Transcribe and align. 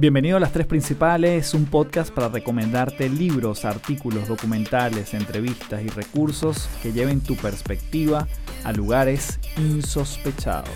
Bienvenido 0.00 0.38
a 0.38 0.40
Las 0.40 0.52
Tres 0.52 0.66
Principales, 0.66 1.52
un 1.52 1.66
podcast 1.66 2.10
para 2.10 2.30
recomendarte 2.30 3.10
libros, 3.10 3.66
artículos, 3.66 4.28
documentales, 4.28 5.12
entrevistas 5.12 5.82
y 5.82 5.88
recursos 5.88 6.70
que 6.82 6.94
lleven 6.94 7.20
tu 7.20 7.36
perspectiva 7.36 8.26
a 8.64 8.72
lugares 8.72 9.38
insospechados. 9.58 10.70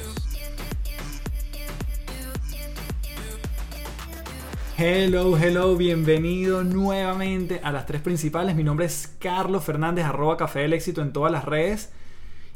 Hello, 4.77 5.39
hello, 5.39 5.75
bienvenido 5.75 6.63
nuevamente 6.63 7.63
a 7.65 7.73
Las 7.73 7.87
Tres 7.87 8.03
Principales. 8.03 8.55
Mi 8.55 8.63
nombre 8.63 8.85
es 8.85 9.17
Carlos 9.19 9.65
Fernández, 9.65 10.05
arroba 10.05 10.37
Café 10.37 10.61
del 10.61 10.75
Éxito 10.75 11.01
en 11.01 11.15
todas 11.15 11.33
las 11.33 11.47
redes. 11.47 11.91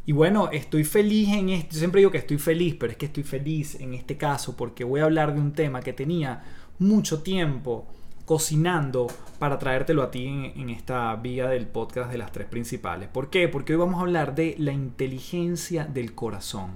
Y 0.08 0.12
bueno, 0.12 0.48
estoy 0.50 0.84
feliz 0.84 1.28
en 1.34 1.50
esto. 1.50 1.74
Yo 1.74 1.80
siempre 1.80 2.00
digo 2.00 2.10
que 2.10 2.16
estoy 2.16 2.38
feliz, 2.38 2.76
pero 2.80 2.92
es 2.92 2.96
que 2.96 3.04
estoy 3.04 3.24
feliz 3.24 3.74
en 3.74 3.92
este 3.92 4.16
caso 4.16 4.56
porque 4.56 4.82
voy 4.82 5.00
a 5.00 5.04
hablar 5.04 5.34
de 5.34 5.40
un 5.42 5.52
tema 5.52 5.82
que 5.82 5.92
tenía 5.92 6.44
mucho 6.78 7.20
tiempo 7.20 7.86
cocinando 8.24 9.08
para 9.38 9.58
traértelo 9.58 10.02
a 10.02 10.10
ti 10.10 10.24
en, 10.24 10.70
esta 10.70 11.14
vía 11.16 11.48
del 11.48 11.66
podcast 11.66 12.10
de 12.10 12.16
las 12.16 12.32
tres 12.32 12.46
principales. 12.46 13.10
¿Por 13.10 13.28
qué? 13.28 13.48
Porque 13.48 13.74
hoy 13.74 13.80
vamos 13.80 13.96
a 13.98 14.00
hablar 14.00 14.34
de 14.34 14.54
la 14.56 14.72
inteligencia 14.72 15.84
del 15.84 16.14
corazón. 16.14 16.70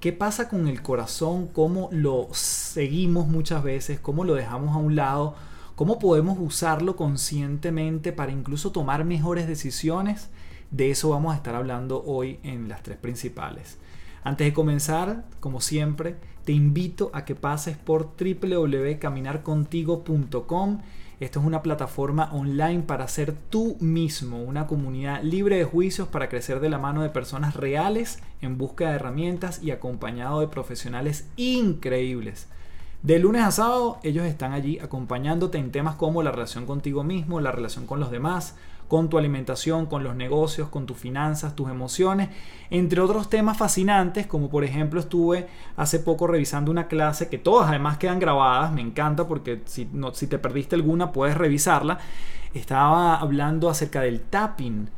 ¿Qué 0.00 0.14
pasa 0.14 0.48
con 0.48 0.66
el 0.66 0.80
corazón? 0.80 1.48
¿Cómo 1.48 1.90
lo 1.92 2.28
seguimos 2.32 3.28
muchas 3.28 3.62
veces? 3.62 4.00
¿Cómo 4.00 4.24
lo 4.24 4.32
dejamos 4.32 4.74
a 4.74 4.78
un 4.78 4.96
lado? 4.96 5.34
¿Cómo 5.74 5.98
podemos 5.98 6.38
usarlo 6.40 6.96
conscientemente 6.96 8.14
para 8.14 8.32
incluso 8.32 8.72
tomar 8.72 9.04
mejores 9.04 9.46
decisiones? 9.46 10.30
De 10.70 10.90
eso 10.90 11.10
vamos 11.10 11.32
a 11.32 11.36
estar 11.36 11.54
hablando 11.54 12.02
hoy 12.04 12.40
en 12.42 12.68
las 12.68 12.82
tres 12.82 12.98
principales. 12.98 13.78
Antes 14.24 14.48
de 14.48 14.52
comenzar, 14.52 15.24
como 15.38 15.60
siempre, 15.60 16.16
te 16.44 16.50
invito 16.52 17.10
a 17.12 17.24
que 17.24 17.36
pases 17.36 17.76
por 17.76 18.10
www.caminarcontigo.com. 18.18 20.78
Esto 21.18 21.40
es 21.40 21.46
una 21.46 21.62
plataforma 21.62 22.28
online 22.32 22.82
para 22.82 23.08
ser 23.08 23.32
tú 23.32 23.78
mismo, 23.80 24.42
una 24.42 24.66
comunidad 24.66 25.22
libre 25.22 25.56
de 25.56 25.64
juicios 25.64 26.08
para 26.08 26.28
crecer 26.28 26.60
de 26.60 26.68
la 26.68 26.76
mano 26.78 27.00
de 27.02 27.08
personas 27.08 27.54
reales 27.54 28.18
en 28.42 28.58
busca 28.58 28.88
de 28.88 28.96
herramientas 28.96 29.62
y 29.62 29.70
acompañado 29.70 30.40
de 30.40 30.48
profesionales 30.48 31.26
increíbles. 31.36 32.48
De 33.02 33.18
lunes 33.18 33.42
a 33.42 33.52
sábado 33.52 33.98
ellos 34.02 34.26
están 34.26 34.52
allí 34.52 34.78
acompañándote 34.80 35.58
en 35.58 35.70
temas 35.70 35.94
como 35.94 36.22
la 36.22 36.32
relación 36.32 36.66
contigo 36.66 37.04
mismo, 37.04 37.40
la 37.40 37.52
relación 37.52 37.86
con 37.86 38.00
los 38.00 38.10
demás, 38.10 38.56
con 38.88 39.08
tu 39.08 39.18
alimentación, 39.18 39.86
con 39.86 40.04
los 40.04 40.14
negocios, 40.14 40.68
con 40.68 40.86
tus 40.86 40.96
finanzas, 40.96 41.56
tus 41.56 41.70
emociones, 41.70 42.28
entre 42.70 43.00
otros 43.00 43.28
temas 43.28 43.56
fascinantes, 43.56 44.26
como 44.26 44.48
por 44.48 44.64
ejemplo 44.64 45.00
estuve 45.00 45.46
hace 45.76 45.98
poco 45.98 46.26
revisando 46.26 46.70
una 46.70 46.88
clase 46.88 47.28
que 47.28 47.38
todas 47.38 47.68
además 47.68 47.98
quedan 47.98 48.18
grabadas, 48.18 48.72
me 48.72 48.80
encanta 48.80 49.26
porque 49.26 49.62
si, 49.64 49.88
no, 49.92 50.14
si 50.14 50.26
te 50.26 50.38
perdiste 50.38 50.76
alguna 50.76 51.12
puedes 51.12 51.36
revisarla. 51.36 51.98
Estaba 52.54 53.16
hablando 53.16 53.68
acerca 53.68 54.00
del 54.00 54.20
tapping, 54.22 54.88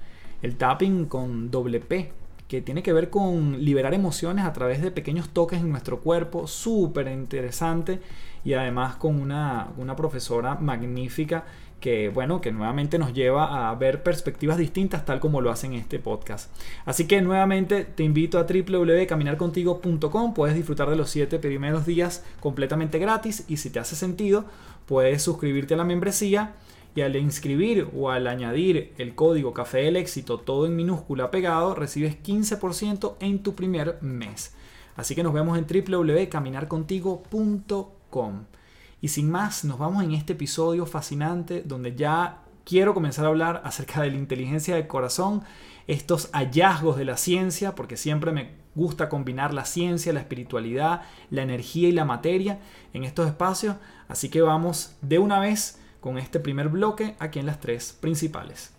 el 0.42 0.56
tapping 0.56 1.06
con 1.06 1.50
doble 1.50 1.81
P, 1.81 2.12
que 2.47 2.62
tiene 2.62 2.83
que 2.83 2.92
ver 2.92 3.11
con 3.11 3.62
liberar 3.62 3.94
emociones 3.94 4.44
a 4.44 4.53
través 4.53 4.81
de 4.81 4.91
pequeños 4.91 5.28
toques 5.31 5.61
en 5.61 5.70
nuestro 5.70 6.00
cuerpo, 6.00 6.47
súper 6.47 7.09
interesante 7.09 8.00
y 8.44 8.55
además 8.55 8.97
con 8.97 9.20
una, 9.20 9.69
una 9.77 9.94
profesora 9.94 10.55
magnífica 10.55 11.44
que 11.80 12.08
bueno, 12.08 12.40
que 12.40 12.52
nuevamente 12.52 12.98
nos 12.98 13.14
lleva 13.14 13.70
a 13.70 13.74
ver 13.74 14.02
perspectivas 14.02 14.58
distintas 14.58 15.04
tal 15.04 15.20
como 15.20 15.40
lo 15.40 15.50
hacen 15.50 15.74
en 15.74 15.80
este 15.80 15.98
podcast. 15.98 16.50
Así 16.84 17.06
que 17.06 17.22
nuevamente 17.22 17.84
te 17.84 18.02
invito 18.02 18.38
a 18.38 18.44
www.caminarcontigo.com, 18.44 20.34
puedes 20.34 20.56
disfrutar 20.56 20.90
de 20.90 20.96
los 20.96 21.10
7 21.10 21.38
primeros 21.38 21.86
días 21.86 22.24
completamente 22.40 22.98
gratis 22.98 23.44
y 23.48 23.58
si 23.58 23.70
te 23.70 23.78
hace 23.78 23.96
sentido, 23.96 24.44
puedes 24.86 25.22
suscribirte 25.22 25.74
a 25.74 25.76
la 25.76 25.84
membresía 25.84 26.54
y 26.94 27.02
al 27.02 27.16
inscribir 27.16 27.88
o 27.94 28.10
al 28.10 28.26
añadir 28.26 28.94
el 28.98 29.14
código 29.14 29.54
Café 29.54 29.82
del 29.82 29.96
Éxito 29.96 30.38
todo 30.38 30.66
en 30.66 30.74
minúscula 30.74 31.30
pegado, 31.30 31.74
recibes 31.74 32.16
15% 32.22 33.16
en 33.20 33.42
tu 33.42 33.54
primer 33.54 33.98
mes. 34.00 34.54
Así 34.97 35.14
que 35.14 35.22
nos 35.22 35.32
vemos 35.32 35.56
en 35.56 35.64
www.caminarcontigo.com. 35.64 38.57
Y 39.00 39.09
sin 39.09 39.31
más, 39.31 39.64
nos 39.64 39.78
vamos 39.78 40.03
en 40.03 40.12
este 40.12 40.32
episodio 40.32 40.84
fascinante 40.84 41.62
donde 41.64 41.94
ya 41.94 42.42
quiero 42.64 42.94
comenzar 42.94 43.25
a 43.25 43.28
hablar 43.28 43.62
acerca 43.64 44.03
de 44.03 44.10
la 44.10 44.16
inteligencia 44.16 44.75
del 44.75 44.88
corazón, 44.88 45.42
estos 45.86 46.31
hallazgos 46.32 46.97
de 46.97 47.04
la 47.04 47.16
ciencia, 47.16 47.75
porque 47.75 47.97
siempre 47.97 48.32
me 48.32 48.50
gusta 48.75 49.09
combinar 49.09 49.54
la 49.54 49.64
ciencia, 49.64 50.12
la 50.12 50.20
espiritualidad, 50.20 51.03
la 51.31 51.42
energía 51.42 51.88
y 51.88 51.92
la 51.92 52.04
materia 52.04 52.60
en 52.92 53.04
estos 53.04 53.26
espacios. 53.26 53.76
Así 54.09 54.28
que 54.28 54.42
vamos 54.42 54.97
de 55.00 55.19
una 55.19 55.41
vez 55.41 55.80
con 56.00 56.19
este 56.19 56.41
primer 56.41 56.69
bloque 56.69 57.16
aquí 57.19 57.38
en 57.38 57.47
las 57.47 57.60
tres 57.60 57.97
principales. 57.98 58.78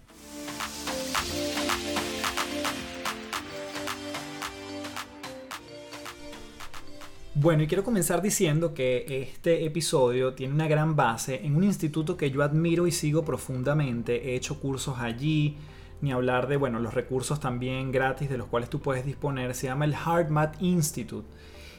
Bueno, 7.41 7.63
y 7.63 7.67
quiero 7.67 7.85
comenzar 7.85 8.21
diciendo 8.21 8.73
que 8.73 9.29
este 9.31 9.63
episodio 9.65 10.33
tiene 10.33 10.53
una 10.53 10.67
gran 10.67 10.97
base 10.97 11.39
en 11.45 11.55
un 11.55 11.63
instituto 11.63 12.17
que 12.17 12.31
yo 12.31 12.43
admiro 12.43 12.85
y 12.85 12.91
sigo 12.91 13.23
profundamente. 13.23 14.29
He 14.29 14.35
hecho 14.35 14.59
cursos 14.59 14.99
allí, 14.99 15.55
ni 16.01 16.11
hablar 16.11 16.49
de, 16.49 16.57
bueno, 16.57 16.81
los 16.81 16.93
recursos 16.93 17.39
también 17.39 17.93
gratis 17.93 18.29
de 18.29 18.37
los 18.37 18.49
cuales 18.49 18.69
tú 18.69 18.81
puedes 18.81 19.05
disponer. 19.05 19.55
Se 19.55 19.67
llama 19.67 19.85
el 19.85 19.93
HeartMath 19.93 20.61
Institute. 20.61 21.25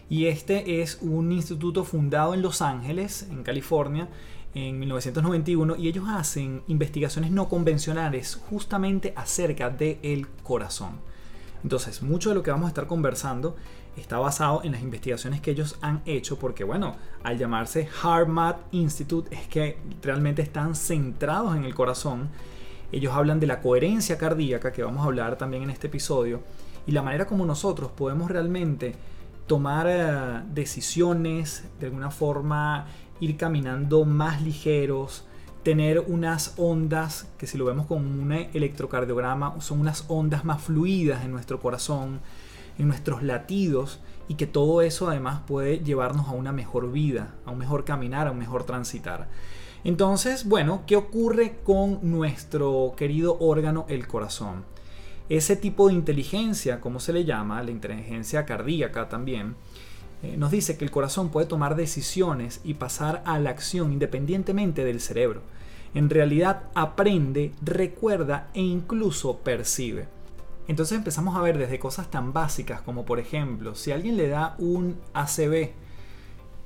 Y 0.08 0.28
este 0.28 0.80
es 0.80 0.98
un 1.02 1.30
instituto 1.30 1.84
fundado 1.84 2.32
en 2.32 2.40
Los 2.40 2.62
Ángeles, 2.62 3.28
en 3.30 3.42
California, 3.42 4.08
en 4.54 4.78
1991 4.78 5.76
y 5.76 5.88
ellos 5.88 6.06
hacen 6.08 6.62
investigaciones 6.68 7.32
no 7.32 7.50
convencionales 7.50 8.40
justamente 8.48 9.12
acerca 9.14 9.68
del 9.68 10.26
corazón. 10.42 11.10
Entonces, 11.62 12.02
mucho 12.02 12.30
de 12.30 12.36
lo 12.36 12.42
que 12.42 12.50
vamos 12.50 12.64
a 12.64 12.68
estar 12.68 12.86
conversando 12.86 13.56
está 13.96 14.18
basado 14.18 14.62
en 14.64 14.72
las 14.72 14.82
investigaciones 14.82 15.40
que 15.40 15.50
ellos 15.50 15.78
han 15.80 16.02
hecho, 16.06 16.38
porque 16.38 16.64
bueno, 16.64 16.96
al 17.22 17.38
llamarse 17.38 17.88
HeartMath 18.02 18.58
Institute 18.72 19.34
es 19.34 19.46
que 19.48 19.78
realmente 20.02 20.42
están 20.42 20.74
centrados 20.74 21.56
en 21.56 21.64
el 21.64 21.74
corazón. 21.74 22.28
Ellos 22.92 23.12
hablan 23.14 23.40
de 23.40 23.46
la 23.46 23.60
coherencia 23.60 24.18
cardíaca, 24.18 24.72
que 24.72 24.82
vamos 24.82 25.02
a 25.02 25.06
hablar 25.06 25.36
también 25.36 25.62
en 25.62 25.70
este 25.70 25.86
episodio, 25.86 26.42
y 26.86 26.92
la 26.92 27.02
manera 27.02 27.26
como 27.26 27.44
nosotros 27.44 27.90
podemos 27.90 28.30
realmente 28.30 28.94
tomar 29.46 29.86
eh, 29.88 30.42
decisiones, 30.52 31.64
de 31.78 31.86
alguna 31.86 32.10
forma 32.10 32.86
ir 33.20 33.36
caminando 33.36 34.04
más 34.04 34.42
ligeros, 34.42 35.24
tener 35.62 36.00
unas 36.00 36.54
ondas 36.56 37.28
que 37.36 37.46
si 37.46 37.58
lo 37.58 37.66
vemos 37.66 37.86
como 37.86 38.00
un 38.00 38.32
electrocardiograma 38.32 39.60
son 39.60 39.80
unas 39.80 40.04
ondas 40.08 40.44
más 40.44 40.62
fluidas 40.62 41.24
en 41.24 41.32
nuestro 41.32 41.60
corazón, 41.60 42.20
en 42.78 42.88
nuestros 42.88 43.22
latidos 43.22 44.00
y 44.28 44.34
que 44.34 44.46
todo 44.46 44.82
eso 44.82 45.08
además 45.08 45.40
puede 45.46 45.80
llevarnos 45.80 46.28
a 46.28 46.32
una 46.32 46.52
mejor 46.52 46.92
vida, 46.92 47.34
a 47.44 47.50
un 47.50 47.58
mejor 47.58 47.84
caminar, 47.84 48.26
a 48.26 48.30
un 48.30 48.38
mejor 48.38 48.64
transitar. 48.64 49.28
Entonces, 49.82 50.46
bueno, 50.46 50.82
¿qué 50.86 50.96
ocurre 50.96 51.56
con 51.64 51.98
nuestro 52.02 52.94
querido 52.96 53.38
órgano, 53.40 53.86
el 53.88 54.06
corazón? 54.06 54.64
Ese 55.28 55.56
tipo 55.56 55.88
de 55.88 55.94
inteligencia, 55.94 56.80
como 56.80 57.00
se 57.00 57.12
le 57.12 57.24
llama, 57.24 57.62
la 57.62 57.70
inteligencia 57.70 58.44
cardíaca 58.44 59.08
también, 59.08 59.54
eh, 60.22 60.36
nos 60.36 60.50
dice 60.50 60.76
que 60.76 60.84
el 60.84 60.90
corazón 60.90 61.30
puede 61.30 61.46
tomar 61.46 61.76
decisiones 61.76 62.60
y 62.62 62.74
pasar 62.74 63.22
a 63.24 63.38
la 63.38 63.50
acción 63.50 63.92
independientemente 63.92 64.84
del 64.84 65.00
cerebro. 65.00 65.42
En 65.94 66.10
realidad 66.10 66.64
aprende, 66.74 67.52
recuerda 67.62 68.48
e 68.54 68.60
incluso 68.60 69.38
percibe. 69.38 70.19
Entonces 70.68 70.96
empezamos 70.96 71.36
a 71.36 71.42
ver 71.42 71.58
desde 71.58 71.78
cosas 71.78 72.10
tan 72.10 72.32
básicas 72.32 72.80
como 72.82 73.04
por 73.04 73.18
ejemplo, 73.18 73.74
si 73.74 73.92
alguien 73.92 74.16
le 74.16 74.28
da 74.28 74.54
un 74.58 75.00
ACV, 75.14 75.72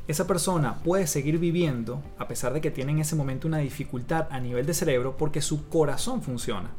esa 0.07 0.27
persona 0.27 0.75
puede 0.83 1.07
seguir 1.07 1.39
viviendo 1.39 2.03
a 2.19 2.29
pesar 2.29 2.53
de 2.53 2.61
que 2.61 2.71
tiene 2.71 2.93
en 2.93 2.99
ese 2.99 3.17
momento 3.17 3.49
una 3.49 3.59
dificultad 3.59 4.27
a 4.31 4.39
nivel 4.39 4.67
de 4.67 4.75
cerebro 4.75 5.17
porque 5.17 5.41
su 5.41 5.69
corazón 5.69 6.21
funciona. 6.23 6.71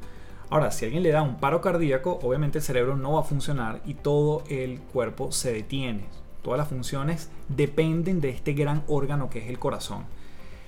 Ahora, 0.51 0.69
si 0.69 0.85
alguien 0.85 1.01
le 1.01 1.09
da 1.09 1.23
un 1.23 1.39
paro 1.39 1.59
cardíaco, 1.59 2.19
obviamente 2.21 2.59
el 2.59 2.63
cerebro 2.63 2.95
no 2.95 3.13
va 3.13 3.21
a 3.21 3.23
funcionar 3.23 3.81
y 3.85 3.95
todo 3.95 4.43
el 4.47 4.79
cuerpo 4.79 5.31
se 5.31 5.51
detiene. 5.51 6.05
Todas 6.43 6.59
las 6.59 6.67
funciones 6.67 7.31
dependen 7.49 8.21
de 8.21 8.29
este 8.29 8.53
gran 8.53 8.83
órgano 8.87 9.31
que 9.31 9.39
es 9.39 9.49
el 9.49 9.57
corazón. 9.57 10.03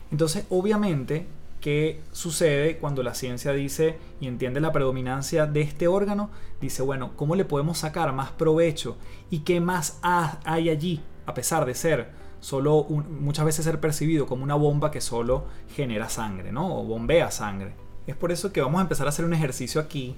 Entonces, 0.09 0.45
obviamente, 0.49 1.27
¿qué 1.61 2.01
sucede 2.11 2.77
cuando 2.77 3.03
la 3.03 3.13
ciencia 3.13 3.53
dice 3.53 3.97
y 4.19 4.27
entiende 4.27 4.59
la 4.59 4.71
predominancia 4.71 5.45
de 5.45 5.61
este 5.61 5.87
órgano? 5.87 6.29
Dice, 6.61 6.81
bueno, 6.81 7.11
¿cómo 7.15 7.35
le 7.35 7.45
podemos 7.45 7.79
sacar 7.79 8.13
más 8.13 8.31
provecho? 8.31 8.97
¿Y 9.29 9.39
qué 9.39 9.59
más 9.59 9.99
hay 10.01 10.69
allí? 10.69 11.01
A 11.25 11.33
pesar 11.33 11.65
de 11.65 11.75
ser 11.75 12.09
solo 12.39 12.83
muchas 12.83 13.45
veces 13.45 13.65
ser 13.65 13.79
percibido 13.79 14.25
como 14.25 14.43
una 14.43 14.55
bomba 14.55 14.91
que 14.91 15.01
solo 15.01 15.45
genera 15.75 16.09
sangre, 16.09 16.51
¿no? 16.51 16.79
O 16.79 16.83
bombea 16.83 17.31
sangre. 17.31 17.73
Es 18.05 18.15
por 18.15 18.31
eso 18.31 18.53
que 18.53 18.61
vamos 18.61 18.79
a 18.79 18.83
empezar 18.83 19.05
a 19.05 19.09
hacer 19.09 19.25
un 19.25 19.33
ejercicio 19.33 19.81
aquí 19.81 20.15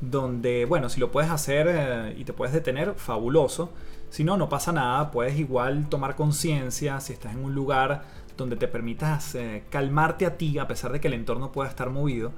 donde, 0.00 0.64
bueno, 0.64 0.88
si 0.88 0.98
lo 0.98 1.10
puedes 1.10 1.30
hacer 1.30 1.66
eh, 1.68 2.14
y 2.18 2.24
te 2.24 2.32
puedes 2.32 2.54
detener, 2.54 2.94
fabuloso. 2.94 3.70
Si 4.08 4.24
no, 4.24 4.36
no 4.36 4.48
pasa 4.48 4.72
nada, 4.72 5.10
puedes 5.10 5.38
igual 5.38 5.88
tomar 5.88 6.16
conciencia 6.16 7.00
si 7.00 7.12
estás 7.12 7.32
en 7.32 7.44
un 7.44 7.54
lugar 7.54 8.04
donde 8.40 8.56
te 8.56 8.68
permitas 8.68 9.34
eh, 9.34 9.64
calmarte 9.70 10.26
a 10.26 10.36
ti 10.36 10.58
a 10.58 10.66
pesar 10.66 10.92
de 10.92 11.00
que 11.00 11.08
el 11.08 11.14
entorno 11.14 11.52
pueda 11.52 11.68
estar 11.68 11.90
movido, 11.90 12.32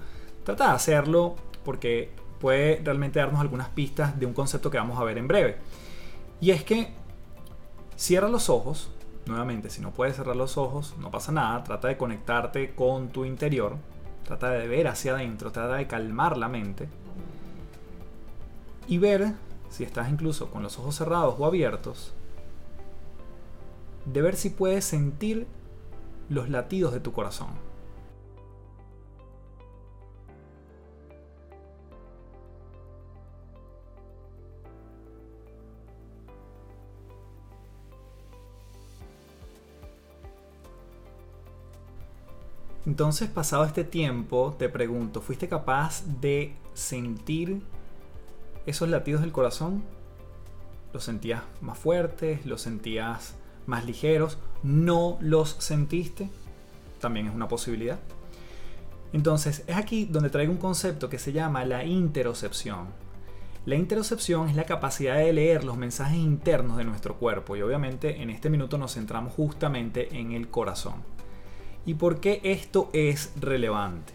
trata 0.44 0.68
de 0.68 0.74
hacerlo 0.74 1.36
porque 1.64 2.10
puede 2.40 2.80
realmente 2.84 3.20
darnos 3.20 3.40
algunas 3.40 3.68
pistas 3.68 4.18
de 4.18 4.26
un 4.26 4.34
concepto 4.34 4.70
que 4.70 4.78
vamos 4.78 4.98
a 4.98 5.04
ver 5.04 5.18
en 5.18 5.28
breve. 5.28 5.56
Y 6.40 6.50
es 6.50 6.64
que 6.64 6.92
cierra 7.96 8.28
los 8.28 8.48
ojos, 8.50 8.90
nuevamente, 9.26 9.70
si 9.70 9.80
no 9.80 9.92
puedes 9.92 10.16
cerrar 10.16 10.36
los 10.36 10.58
ojos, 10.58 10.94
no 10.98 11.10
pasa 11.10 11.32
nada, 11.32 11.62
trata 11.62 11.88
de 11.88 11.96
conectarte 11.96 12.74
con 12.74 13.08
tu 13.08 13.24
interior, 13.24 13.76
trata 14.24 14.50
de 14.50 14.66
ver 14.66 14.88
hacia 14.88 15.14
adentro, 15.14 15.52
trata 15.52 15.76
de 15.76 15.86
calmar 15.86 16.36
la 16.36 16.48
mente 16.48 16.88
y 18.88 18.98
ver, 18.98 19.34
si 19.70 19.84
estás 19.84 20.10
incluso 20.10 20.50
con 20.50 20.62
los 20.62 20.78
ojos 20.78 20.96
cerrados 20.96 21.36
o 21.38 21.46
abiertos, 21.46 22.12
de 24.04 24.22
ver 24.22 24.36
si 24.36 24.50
puedes 24.50 24.84
sentir 24.84 25.46
los 26.32 26.48
latidos 26.48 26.94
de 26.94 27.00
tu 27.00 27.12
corazón. 27.12 27.48
Entonces, 42.84 43.28
pasado 43.28 43.64
este 43.64 43.84
tiempo, 43.84 44.56
te 44.58 44.68
pregunto, 44.68 45.20
¿fuiste 45.20 45.48
capaz 45.48 46.02
de 46.20 46.56
sentir 46.74 47.62
esos 48.66 48.88
latidos 48.88 49.20
del 49.20 49.32
corazón? 49.32 49.82
¿Los 50.92 51.04
sentías 51.04 51.42
más 51.60 51.78
fuertes? 51.78 52.44
¿Los 52.44 52.62
sentías 52.62 53.34
más 53.66 53.84
ligeros? 53.84 54.38
¿No 54.62 55.18
los 55.20 55.56
sentiste? 55.58 56.30
También 57.00 57.26
es 57.26 57.34
una 57.34 57.48
posibilidad. 57.48 57.98
Entonces, 59.12 59.64
es 59.66 59.76
aquí 59.76 60.04
donde 60.04 60.30
traigo 60.30 60.52
un 60.52 60.58
concepto 60.58 61.08
que 61.08 61.18
se 61.18 61.32
llama 61.32 61.64
la 61.64 61.84
interocepción. 61.84 62.86
La 63.66 63.74
interocepción 63.74 64.48
es 64.48 64.54
la 64.54 64.64
capacidad 64.64 65.16
de 65.16 65.32
leer 65.32 65.64
los 65.64 65.76
mensajes 65.76 66.16
internos 66.16 66.76
de 66.76 66.84
nuestro 66.84 67.16
cuerpo 67.16 67.56
y 67.56 67.62
obviamente 67.62 68.22
en 68.22 68.30
este 68.30 68.50
minuto 68.50 68.78
nos 68.78 68.94
centramos 68.94 69.32
justamente 69.34 70.16
en 70.16 70.32
el 70.32 70.48
corazón. 70.48 71.02
¿Y 71.84 71.94
por 71.94 72.20
qué 72.20 72.40
esto 72.44 72.88
es 72.92 73.32
relevante? 73.40 74.12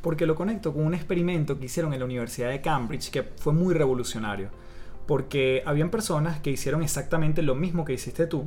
Porque 0.00 0.26
lo 0.26 0.34
conecto 0.34 0.72
con 0.72 0.86
un 0.86 0.94
experimento 0.94 1.58
que 1.58 1.66
hicieron 1.66 1.92
en 1.92 2.00
la 2.00 2.06
Universidad 2.06 2.48
de 2.48 2.62
Cambridge 2.62 3.10
que 3.10 3.22
fue 3.22 3.52
muy 3.52 3.74
revolucionario. 3.74 4.48
Porque 5.06 5.62
habían 5.66 5.90
personas 5.90 6.40
que 6.40 6.50
hicieron 6.50 6.82
exactamente 6.82 7.42
lo 7.42 7.54
mismo 7.54 7.84
que 7.84 7.92
hiciste 7.92 8.26
tú 8.26 8.46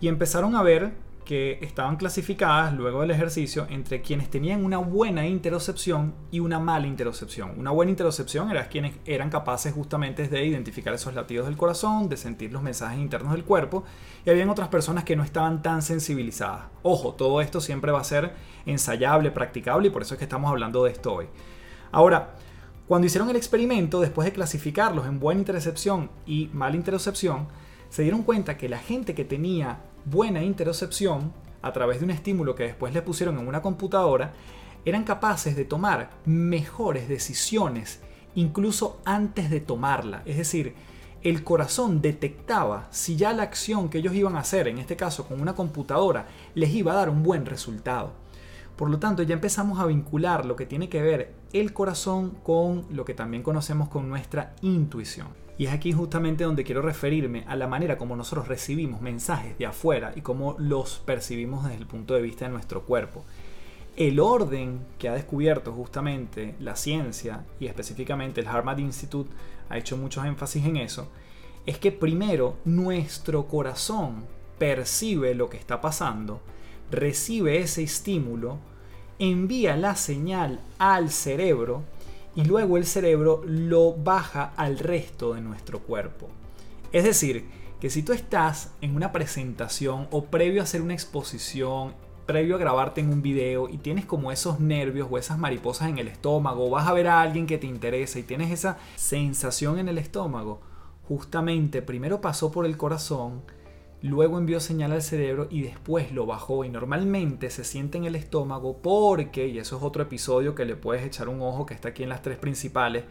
y 0.00 0.08
empezaron 0.08 0.54
a 0.56 0.62
ver 0.62 0.92
que 1.30 1.58
estaban 1.62 1.96
clasificadas 1.96 2.72
luego 2.72 3.02
del 3.02 3.12
ejercicio 3.12 3.66
entre 3.70 4.02
quienes 4.02 4.28
tenían 4.30 4.64
una 4.64 4.78
buena 4.78 5.28
interocepción 5.28 6.12
y 6.32 6.40
una 6.40 6.58
mala 6.58 6.88
interocepción. 6.88 7.52
Una 7.56 7.70
buena 7.70 7.90
interocepción 7.90 8.50
era 8.50 8.66
quienes 8.68 8.96
eran 9.04 9.30
capaces 9.30 9.72
justamente 9.72 10.26
de 10.26 10.44
identificar 10.44 10.92
esos 10.92 11.14
latidos 11.14 11.46
del 11.46 11.56
corazón, 11.56 12.08
de 12.08 12.16
sentir 12.16 12.52
los 12.52 12.62
mensajes 12.62 12.98
internos 12.98 13.32
del 13.32 13.44
cuerpo, 13.44 13.84
y 14.26 14.30
habían 14.30 14.50
otras 14.50 14.70
personas 14.70 15.04
que 15.04 15.14
no 15.14 15.22
estaban 15.22 15.62
tan 15.62 15.82
sensibilizadas. 15.82 16.64
Ojo, 16.82 17.14
todo 17.14 17.40
esto 17.40 17.60
siempre 17.60 17.92
va 17.92 18.00
a 18.00 18.04
ser 18.04 18.32
ensayable, 18.66 19.30
practicable, 19.30 19.86
y 19.86 19.90
por 19.90 20.02
eso 20.02 20.14
es 20.14 20.18
que 20.18 20.24
estamos 20.24 20.50
hablando 20.50 20.82
de 20.82 20.90
esto 20.90 21.14
hoy. 21.14 21.26
Ahora, 21.92 22.34
cuando 22.88 23.06
hicieron 23.06 23.30
el 23.30 23.36
experimento, 23.36 24.00
después 24.00 24.26
de 24.26 24.32
clasificarlos 24.32 25.06
en 25.06 25.20
buena 25.20 25.42
interocepción 25.42 26.10
y 26.26 26.50
mala 26.52 26.74
interocepción, 26.74 27.46
se 27.88 28.02
dieron 28.02 28.22
cuenta 28.22 28.56
que 28.56 28.68
la 28.68 28.78
gente 28.78 29.14
que 29.14 29.24
tenía 29.24 29.78
buena 30.04 30.42
interocepción, 30.42 31.32
a 31.62 31.72
través 31.72 31.98
de 31.98 32.04
un 32.04 32.10
estímulo 32.10 32.54
que 32.54 32.64
después 32.64 32.94
le 32.94 33.02
pusieron 33.02 33.38
en 33.38 33.46
una 33.46 33.62
computadora, 33.62 34.32
eran 34.84 35.04
capaces 35.04 35.56
de 35.56 35.64
tomar 35.64 36.10
mejores 36.24 37.08
decisiones 37.08 38.00
incluso 38.34 39.00
antes 39.04 39.50
de 39.50 39.60
tomarla. 39.60 40.22
Es 40.24 40.36
decir, 40.36 40.74
el 41.22 41.44
corazón 41.44 42.00
detectaba 42.00 42.88
si 42.90 43.16
ya 43.16 43.32
la 43.32 43.42
acción 43.42 43.90
que 43.90 43.98
ellos 43.98 44.14
iban 44.14 44.36
a 44.36 44.40
hacer, 44.40 44.68
en 44.68 44.78
este 44.78 44.96
caso 44.96 45.26
con 45.26 45.40
una 45.40 45.54
computadora, 45.54 46.26
les 46.54 46.72
iba 46.72 46.92
a 46.92 46.96
dar 46.96 47.10
un 47.10 47.22
buen 47.22 47.44
resultado. 47.44 48.12
Por 48.76 48.88
lo 48.88 48.98
tanto, 48.98 49.22
ya 49.22 49.34
empezamos 49.34 49.78
a 49.78 49.86
vincular 49.86 50.46
lo 50.46 50.56
que 50.56 50.64
tiene 50.64 50.88
que 50.88 51.02
ver 51.02 51.34
el 51.52 51.74
corazón 51.74 52.38
con 52.42 52.86
lo 52.90 53.04
que 53.04 53.12
también 53.12 53.42
conocemos 53.42 53.90
con 53.90 54.08
nuestra 54.08 54.54
intuición. 54.62 55.39
Y 55.60 55.66
es 55.66 55.74
aquí 55.74 55.92
justamente 55.92 56.44
donde 56.44 56.64
quiero 56.64 56.80
referirme 56.80 57.44
a 57.46 57.54
la 57.54 57.66
manera 57.66 57.98
como 57.98 58.16
nosotros 58.16 58.48
recibimos 58.48 59.02
mensajes 59.02 59.58
de 59.58 59.66
afuera 59.66 60.10
y 60.16 60.22
cómo 60.22 60.56
los 60.58 61.00
percibimos 61.00 61.64
desde 61.64 61.76
el 61.76 61.86
punto 61.86 62.14
de 62.14 62.22
vista 62.22 62.46
de 62.46 62.52
nuestro 62.52 62.84
cuerpo. 62.84 63.26
El 63.94 64.20
orden 64.20 64.80
que 64.98 65.10
ha 65.10 65.12
descubierto 65.12 65.74
justamente 65.74 66.54
la 66.60 66.76
ciencia 66.76 67.44
y 67.60 67.66
específicamente 67.66 68.40
el 68.40 68.46
Harvard 68.46 68.78
Institute 68.78 69.28
ha 69.68 69.76
hecho 69.76 69.98
mucho 69.98 70.24
énfasis 70.24 70.64
en 70.64 70.78
eso, 70.78 71.08
es 71.66 71.76
que 71.76 71.92
primero 71.92 72.56
nuestro 72.64 73.46
corazón 73.46 74.24
percibe 74.58 75.34
lo 75.34 75.50
que 75.50 75.58
está 75.58 75.82
pasando, 75.82 76.40
recibe 76.90 77.58
ese 77.58 77.82
estímulo, 77.82 78.56
envía 79.18 79.76
la 79.76 79.94
señal 79.94 80.60
al 80.78 81.10
cerebro 81.10 81.82
y 82.34 82.44
luego 82.44 82.76
el 82.76 82.86
cerebro 82.86 83.42
lo 83.44 83.94
baja 83.94 84.52
al 84.56 84.78
resto 84.78 85.34
de 85.34 85.40
nuestro 85.40 85.80
cuerpo. 85.80 86.28
Es 86.92 87.04
decir, 87.04 87.46
que 87.80 87.90
si 87.90 88.02
tú 88.02 88.12
estás 88.12 88.72
en 88.80 88.94
una 88.94 89.12
presentación 89.12 90.06
o 90.10 90.24
previo 90.26 90.60
a 90.60 90.64
hacer 90.64 90.82
una 90.82 90.94
exposición, 90.94 91.94
previo 92.26 92.54
a 92.54 92.58
grabarte 92.58 93.00
en 93.00 93.10
un 93.10 93.22
video 93.22 93.68
y 93.68 93.78
tienes 93.78 94.04
como 94.04 94.30
esos 94.30 94.60
nervios 94.60 95.08
o 95.10 95.18
esas 95.18 95.38
mariposas 95.38 95.88
en 95.88 95.98
el 95.98 96.08
estómago, 96.08 96.70
vas 96.70 96.86
a 96.86 96.92
ver 96.92 97.08
a 97.08 97.20
alguien 97.20 97.46
que 97.46 97.58
te 97.58 97.66
interesa 97.66 98.18
y 98.18 98.22
tienes 98.22 98.52
esa 98.52 98.78
sensación 98.96 99.78
en 99.78 99.88
el 99.88 99.98
estómago, 99.98 100.60
justamente 101.08 101.82
primero 101.82 102.20
pasó 102.20 102.52
por 102.52 102.66
el 102.66 102.76
corazón, 102.76 103.42
luego 104.02 104.38
envió 104.38 104.60
señal 104.60 104.92
al 104.92 105.02
cerebro 105.02 105.46
y 105.50 105.62
después 105.62 106.12
lo 106.12 106.26
bajó 106.26 106.64
y 106.64 106.68
normalmente 106.68 107.50
se 107.50 107.64
siente 107.64 107.98
en 107.98 108.04
el 108.04 108.16
estómago 108.16 108.78
porque, 108.80 109.46
y 109.48 109.58
eso 109.58 109.76
es 109.76 109.82
otro 109.82 110.02
episodio 110.02 110.54
que 110.54 110.64
le 110.64 110.76
puedes 110.76 111.04
echar 111.04 111.28
un 111.28 111.40
ojo 111.42 111.66
que 111.66 111.74
está 111.74 111.90
aquí 111.90 112.02
en 112.02 112.08
las 112.08 112.22
tres 112.22 112.38
principales, 112.38 113.04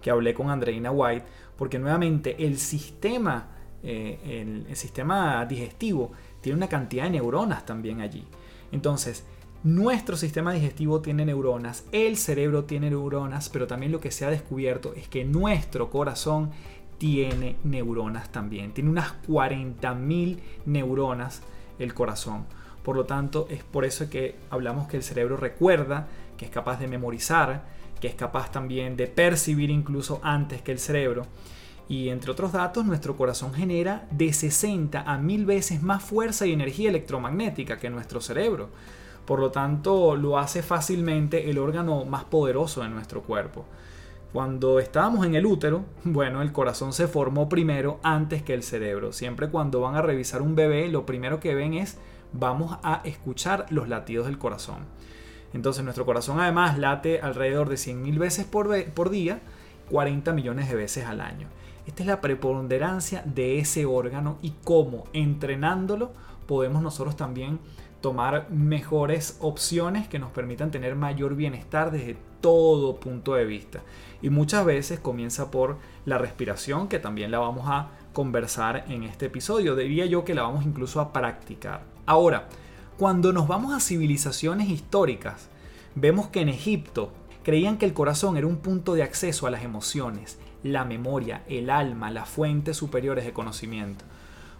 que 0.00 0.10
hablé 0.10 0.32
con 0.32 0.48
Andreina 0.48 0.90
White, 0.90 1.26
porque 1.56 1.78
nuevamente 1.78 2.42
el 2.44 2.58
sistema, 2.58 3.48
eh, 3.82 4.64
el, 4.68 4.76
sistema 4.76 5.44
digestivo 5.44 6.12
tiene 6.40 6.56
una 6.56 6.68
cantidad 6.68 7.04
de 7.04 7.10
neuronas 7.10 7.66
también 7.66 8.00
allí. 8.00 8.24
Entonces, 8.72 9.26
nuestro 9.62 10.16
sistema 10.16 10.54
digestivo 10.54 11.02
tiene 11.02 11.26
neuronas, 11.26 11.84
el 11.92 12.16
cerebro 12.16 12.64
tiene 12.64 12.88
neuronas, 12.88 13.50
pero 13.50 13.66
también 13.66 13.92
lo 13.92 14.00
que 14.00 14.10
se 14.10 14.24
ha 14.24 14.30
descubierto 14.30 14.94
es 14.94 15.06
que 15.06 15.26
nuestro 15.26 15.90
corazón 15.90 16.50
tiene 17.00 17.56
neuronas 17.64 18.30
también. 18.30 18.72
Tiene 18.72 18.90
unas 18.90 19.14
40.000 19.26 20.38
neuronas 20.66 21.40
el 21.78 21.94
corazón. 21.94 22.44
Por 22.82 22.94
lo 22.94 23.06
tanto, 23.06 23.46
es 23.48 23.64
por 23.64 23.86
eso 23.86 24.10
que 24.10 24.36
hablamos 24.50 24.86
que 24.86 24.98
el 24.98 25.02
cerebro 25.02 25.38
recuerda, 25.38 26.08
que 26.36 26.44
es 26.44 26.50
capaz 26.50 26.78
de 26.78 26.88
memorizar, 26.88 27.64
que 28.02 28.08
es 28.08 28.14
capaz 28.14 28.52
también 28.52 28.98
de 28.98 29.06
percibir 29.06 29.70
incluso 29.70 30.20
antes 30.22 30.60
que 30.60 30.72
el 30.72 30.78
cerebro. 30.78 31.26
Y 31.88 32.10
entre 32.10 32.32
otros 32.32 32.52
datos, 32.52 32.84
nuestro 32.84 33.16
corazón 33.16 33.54
genera 33.54 34.06
de 34.10 34.34
60 34.34 35.00
a 35.00 35.16
1000 35.16 35.46
veces 35.46 35.82
más 35.82 36.04
fuerza 36.04 36.44
y 36.44 36.52
energía 36.52 36.90
electromagnética 36.90 37.78
que 37.78 37.88
nuestro 37.88 38.20
cerebro. 38.20 38.68
Por 39.24 39.40
lo 39.40 39.50
tanto, 39.50 40.16
lo 40.16 40.38
hace 40.38 40.62
fácilmente 40.62 41.48
el 41.48 41.56
órgano 41.56 42.04
más 42.04 42.24
poderoso 42.24 42.82
de 42.82 42.90
nuestro 42.90 43.22
cuerpo. 43.22 43.64
Cuando 44.32 44.78
estábamos 44.78 45.26
en 45.26 45.34
el 45.34 45.44
útero, 45.44 45.84
bueno, 46.04 46.42
el 46.42 46.52
corazón 46.52 46.92
se 46.92 47.08
formó 47.08 47.48
primero 47.48 47.98
antes 48.02 48.42
que 48.42 48.54
el 48.54 48.62
cerebro. 48.62 49.12
Siempre 49.12 49.48
cuando 49.48 49.80
van 49.80 49.96
a 49.96 50.02
revisar 50.02 50.42
un 50.42 50.54
bebé, 50.54 50.88
lo 50.88 51.06
primero 51.06 51.40
que 51.40 51.54
ven 51.54 51.74
es 51.74 51.98
vamos 52.32 52.78
a 52.82 53.00
escuchar 53.04 53.66
los 53.70 53.88
latidos 53.88 54.26
del 54.26 54.38
corazón. 54.38 54.86
Entonces 55.52 55.82
nuestro 55.82 56.06
corazón 56.06 56.38
además 56.38 56.78
late 56.78 57.20
alrededor 57.20 57.68
de 57.68 57.74
100.000 57.74 58.18
veces 58.18 58.44
por, 58.44 58.84
por 58.92 59.10
día, 59.10 59.40
40 59.90 60.32
millones 60.32 60.68
de 60.68 60.76
veces 60.76 61.06
al 61.06 61.20
año. 61.20 61.48
Esta 61.86 62.04
es 62.04 62.06
la 62.06 62.20
preponderancia 62.20 63.22
de 63.24 63.58
ese 63.58 63.84
órgano 63.84 64.38
y 64.42 64.54
cómo 64.62 65.04
entrenándolo 65.12 66.12
podemos 66.46 66.82
nosotros 66.82 67.16
también 67.16 67.58
tomar 68.00 68.48
mejores 68.50 69.38
opciones 69.40 70.06
que 70.06 70.20
nos 70.20 70.30
permitan 70.30 70.70
tener 70.70 70.94
mayor 70.94 71.34
bienestar 71.34 71.90
desde 71.90 72.16
todo 72.40 73.00
punto 73.00 73.34
de 73.34 73.44
vista. 73.44 73.82
Y 74.22 74.30
muchas 74.30 74.64
veces 74.64 75.00
comienza 75.00 75.50
por 75.50 75.78
la 76.04 76.18
respiración, 76.18 76.88
que 76.88 76.98
también 76.98 77.30
la 77.30 77.38
vamos 77.38 77.64
a 77.66 77.90
conversar 78.12 78.84
en 78.88 79.04
este 79.04 79.26
episodio. 79.26 79.76
Diría 79.76 80.06
yo 80.06 80.24
que 80.24 80.34
la 80.34 80.42
vamos 80.42 80.64
incluso 80.64 81.00
a 81.00 81.12
practicar. 81.12 81.82
Ahora, 82.06 82.48
cuando 82.98 83.32
nos 83.32 83.48
vamos 83.48 83.72
a 83.72 83.80
civilizaciones 83.80 84.68
históricas, 84.68 85.48
vemos 85.94 86.28
que 86.28 86.40
en 86.40 86.48
Egipto 86.48 87.12
creían 87.42 87.78
que 87.78 87.86
el 87.86 87.94
corazón 87.94 88.36
era 88.36 88.46
un 88.46 88.58
punto 88.58 88.94
de 88.94 89.02
acceso 89.02 89.46
a 89.46 89.50
las 89.50 89.64
emociones, 89.64 90.38
la 90.62 90.84
memoria, 90.84 91.42
el 91.48 91.70
alma, 91.70 92.10
las 92.10 92.28
fuentes 92.28 92.76
superiores 92.76 93.24
de 93.24 93.32
conocimiento. 93.32 94.04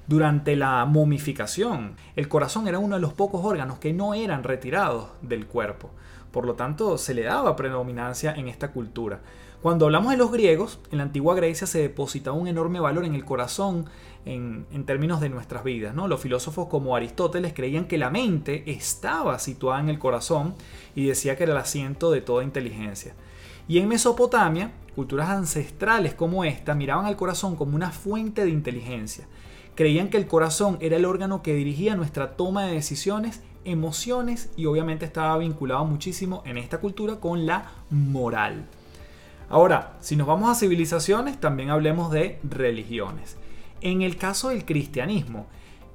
Durante 0.07 0.57
la 0.57 0.85
momificación, 0.87 1.97
el 2.17 2.29
corazón 2.29 2.67
era 2.67 2.79
uno 2.79 2.97
de 2.97 3.01
los 3.01 3.13
pocos 3.13 3.45
órganos 3.45 3.79
que 3.79 3.93
no 3.93 4.15
eran 4.15 4.43
retirados 4.43 5.11
del 5.23 5.47
cuerpo. 5.47 5.91
Por 6.31 6.47
lo 6.47 6.55
tanto, 6.55 6.99
se 6.99 7.15
le 7.15 7.23
daba 7.23 7.57
predominancia 7.57 8.33
en 8.33 8.49
esta 8.49 8.73
cultura. 8.73 9.21
Cuando 9.63 9.85
hablamos 9.85 10.13
de 10.13 10.17
los 10.17 10.33
griegos, 10.33 10.81
en 10.91 10.99
la 10.99 11.05
antigua 11.05 11.35
Grecia 11.35 11.67
se 11.67 11.81
depositaba 11.81 12.35
un 12.35 12.49
enorme 12.49 12.81
valor 12.81 13.05
en 13.05 13.15
el 13.15 13.27
corazón 13.27 13.85
en, 14.25 14.65
términos 14.87 15.21
de 15.21 15.29
nuestras 15.29 15.65
vidas. 15.65 15.95
¿no? 15.95 16.09
Los 16.09 16.21
filósofos 16.21 16.69
como 16.69 16.97
Aristóteles 16.97 17.53
creían 17.53 17.85
que 17.85 17.99
la 17.99 18.09
mente 18.09 18.65
estaba 18.71 19.39
situada 19.39 19.81
en 19.81 19.91
el 19.91 19.99
corazón 19.99 20.55
y 20.95 21.07
decía 21.07 21.37
que 21.37 21.43
era 21.43 21.53
el 21.53 21.59
asiento 21.59 22.11
de 22.11 22.23
toda 22.23 22.43
inteligencia. 22.43 23.15
Y 23.69 23.79
en 23.79 23.89
Mesopotamia, 23.89 24.73
culturas 24.95 25.29
ancestrales 25.29 26.15
como 26.15 26.45
esta 26.45 26.75
miraban 26.75 27.05
al 27.05 27.17
corazón 27.17 27.55
como 27.55 27.77
una 27.77 27.91
fuente 27.91 28.45
de 28.45 28.51
inteligencia. 28.51 29.27
Creían 29.75 30.09
que 30.09 30.17
el 30.17 30.27
corazón 30.27 30.77
era 30.81 30.97
el 30.97 31.05
órgano 31.05 31.43
que 31.43 31.55
dirigía 31.55 31.97
nuestra 31.97 32.37
toma 32.37 32.65
de 32.65 32.75
decisiones 32.75 33.41
emociones 33.65 34.51
y 34.57 34.67
obviamente 34.67 35.05
estaba 35.05 35.37
vinculado 35.39 35.85
muchísimo 35.85 36.43
en 36.47 36.59
esta 36.59 36.79
cultura 36.79 37.17
con 37.17 37.47
la 37.47 37.71
moral. 37.91 38.67
Ahora, 39.49 39.97
si 40.01 40.17
nos 40.17 40.27
vamos 40.27 40.49
a 40.49 40.59
civilizaciones, 40.59 41.39
también 41.41 41.71
hablemos 41.71 42.11
de 42.11 42.39
religiones. 42.45 43.37
En 43.81 44.03
el 44.03 44.17
caso 44.17 44.51
del 44.51 44.65
cristianismo, 44.65 45.47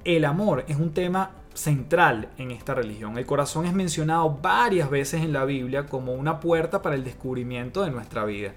el 0.04 0.24
amor 0.24 0.64
es 0.68 0.76
un 0.76 0.92
tema 0.92 1.30
central 1.54 2.28
en 2.36 2.50
esta 2.50 2.74
religión. 2.74 3.16
El 3.16 3.26
corazón 3.26 3.64
es 3.64 3.72
mencionado 3.72 4.38
varias 4.42 4.90
veces 4.90 5.22
en 5.22 5.32
la 5.32 5.44
Biblia 5.44 5.86
como 5.86 6.12
una 6.12 6.38
puerta 6.38 6.82
para 6.82 6.94
el 6.96 7.04
descubrimiento 7.04 7.82
de 7.82 7.90
nuestra 7.90 8.24
vida. 8.24 8.52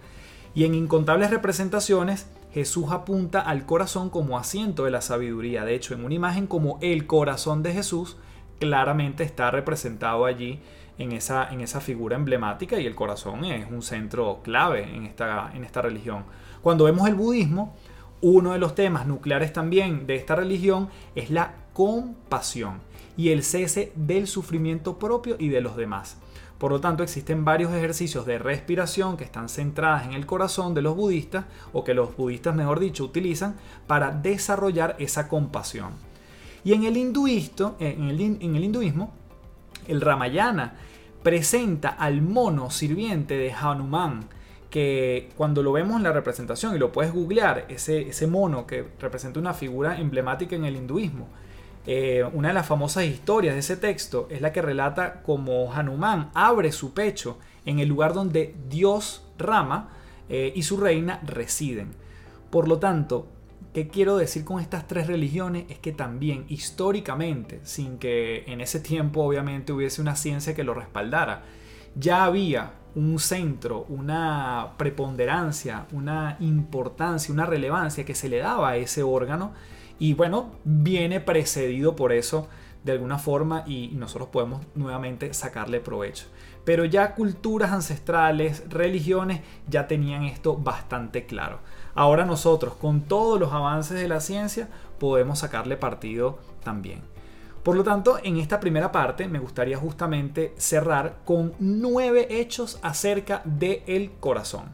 Y 0.54 0.66
en 0.66 0.76
incontables 0.76 1.30
representaciones, 1.30 2.28
Jesús 2.54 2.86
apunta 2.92 3.42
al 3.42 3.66
corazón 3.66 4.10
como 4.10 4.38
asiento 4.38 4.86
de 4.86 4.92
la 4.92 5.02
sabiduría. 5.02 5.66
De 5.66 5.76
hecho, 5.76 5.94
en 5.94 6.04
una 6.04 6.16
imagen 6.16 6.48
como 6.48 6.80
el 6.82 7.06
corazón 7.06 7.62
de 7.62 7.74
Jesús, 7.74 8.18
claramente 8.60 9.24
está 9.24 9.52
representado 9.52 10.26
allí 10.26 10.60
en 10.98 11.14
esa, 11.14 11.50
en 11.50 11.62
esa 11.62 11.80
figura 11.80 12.16
emblemática 12.16 12.80
y 12.80 12.86
el 12.86 12.96
corazón 12.96 13.46
es 13.46 13.70
un 13.72 13.82
centro 13.82 14.42
clave 14.44 14.84
en 14.96 15.06
esta, 15.06 15.52
en 15.54 15.64
esta 15.64 15.82
religión. 15.82 16.26
Cuando 16.62 16.86
vemos 16.86 17.08
el 17.08 17.16
budismo, 17.16 17.76
uno 18.22 18.52
de 18.52 18.60
los 18.60 18.76
temas 18.76 19.08
nucleares 19.08 19.54
también 19.54 20.06
de 20.08 20.16
esta 20.16 20.36
religión 20.36 20.90
es 21.16 21.30
la 21.30 21.54
compasión 21.74 22.82
y 23.16 23.30
el 23.30 23.44
cese 23.44 23.94
del 23.96 24.28
sufrimiento 24.28 25.00
propio 25.00 25.38
y 25.40 25.50
de 25.50 25.62
los 25.62 25.78
demás. 25.78 26.18
Por 26.60 26.72
lo 26.72 26.82
tanto, 26.82 27.04
existen 27.04 27.46
varios 27.46 27.72
ejercicios 27.72 28.26
de 28.26 28.38
respiración 28.38 29.16
que 29.16 29.24
están 29.24 29.48
centradas 29.48 30.06
en 30.06 30.14
el 30.14 30.26
corazón 30.26 30.74
de 30.74 30.82
los 30.82 30.94
budistas, 30.96 31.46
o 31.72 31.86
que 31.86 31.94
los 31.94 32.16
budistas, 32.18 32.54
mejor 32.54 32.82
dicho, 32.82 33.06
utilizan 33.06 33.56
para 33.88 34.12
desarrollar 34.12 34.98
esa 35.00 35.30
compasión. 35.30 35.94
Y 36.66 36.74
en 36.74 36.84
el, 36.84 36.98
hinduismo, 36.98 37.78
en 37.80 38.10
el, 38.10 38.20
en 38.20 38.56
el 38.56 38.64
hinduismo, 38.66 39.14
el 39.88 40.02
Ramayana 40.02 40.76
presenta 41.24 41.90
al 41.90 42.22
mono 42.22 42.70
sirviente 42.72 43.38
de 43.38 43.54
Hanuman, 43.54 44.28
que 44.70 45.30
cuando 45.38 45.64
lo 45.64 45.72
vemos 45.72 45.96
en 45.96 46.04
la 46.04 46.12
representación, 46.12 46.76
y 46.76 46.78
lo 46.78 46.92
puedes 46.92 47.14
googlear, 47.14 47.68
ese, 47.70 48.10
ese 48.10 48.28
mono 48.28 48.68
que 48.68 48.86
representa 49.00 49.40
una 49.40 49.54
figura 49.54 49.98
emblemática 49.98 50.58
en 50.58 50.66
el 50.66 50.76
hinduismo, 50.76 51.30
eh, 51.92 52.24
una 52.34 52.50
de 52.50 52.54
las 52.54 52.68
famosas 52.68 53.06
historias 53.06 53.56
de 53.56 53.62
ese 53.62 53.76
texto 53.76 54.28
es 54.30 54.42
la 54.42 54.54
que 54.54 54.62
relata 54.62 55.24
cómo 55.24 55.74
Hanuman 55.74 56.30
abre 56.36 56.72
su 56.72 56.94
pecho 56.94 57.40
en 57.66 57.80
el 57.80 57.90
lugar 57.90 58.14
donde 58.14 58.54
Dios 58.70 59.26
Rama 59.40 59.90
eh, 60.30 60.54
y 60.56 60.62
su 60.62 60.78
reina 60.78 61.20
residen. 61.26 61.96
Por 62.52 62.68
lo 62.68 62.78
tanto, 62.78 63.26
¿Qué 63.74 63.88
quiero 63.88 64.18
decir 64.18 64.46
con 64.46 64.60
estas 64.60 64.88
tres 64.88 65.06
religiones? 65.06 65.66
Es 65.70 65.78
que 65.78 65.92
también 65.92 66.46
históricamente, 66.48 67.60
sin 67.64 68.00
que 68.00 68.44
en 68.48 68.62
ese 68.62 68.80
tiempo 68.80 69.22
obviamente 69.22 69.72
hubiese 69.72 70.02
una 70.02 70.16
ciencia 70.16 70.56
que 70.56 70.64
lo 70.64 70.74
respaldara, 70.74 71.44
ya 71.96 72.24
había 72.24 72.74
un 72.96 73.20
centro, 73.20 73.86
una 73.90 74.74
preponderancia, 74.78 75.86
una 75.92 76.36
importancia, 76.40 77.32
una 77.32 77.46
relevancia 77.46 78.06
que 78.06 78.16
se 78.16 78.28
le 78.28 78.38
daba 78.38 78.70
a 78.70 78.78
ese 78.78 79.04
órgano 79.04 79.54
y 80.00 80.14
bueno, 80.14 80.52
viene 80.64 81.20
precedido 81.20 81.96
por 81.96 82.14
eso 82.14 82.48
de 82.84 82.94
alguna 82.94 83.20
forma 83.20 83.64
y 83.68 83.90
nosotros 83.94 84.30
podemos 84.30 84.66
nuevamente 84.74 85.34
sacarle 85.34 85.82
provecho. 85.82 86.26
Pero 86.64 86.86
ya 86.86 87.16
culturas 87.16 87.72
ancestrales, 87.72 88.64
religiones, 88.70 89.42
ya 89.68 89.88
tenían 89.88 90.24
esto 90.24 90.56
bastante 90.56 91.26
claro. 91.26 91.60
Ahora 91.96 92.26
nosotros, 92.26 92.76
con 92.76 93.02
todos 93.02 93.40
los 93.40 93.52
avances 93.52 94.00
de 94.00 94.08
la 94.08 94.22
ciencia, 94.22 94.70
podemos 95.00 95.40
sacarle 95.40 95.78
partido 95.78 96.40
también. 96.64 97.02
Por 97.64 97.76
lo 97.76 97.84
tanto, 97.84 98.20
en 98.24 98.38
esta 98.38 98.60
primera 98.60 98.92
parte 98.92 99.28
me 99.28 99.40
gustaría 99.40 99.78
justamente 99.78 100.54
cerrar 100.58 101.18
con 101.26 101.54
nueve 101.60 102.28
hechos 102.30 102.80
acerca 102.82 103.42
del 103.44 104.12
corazón. 104.20 104.70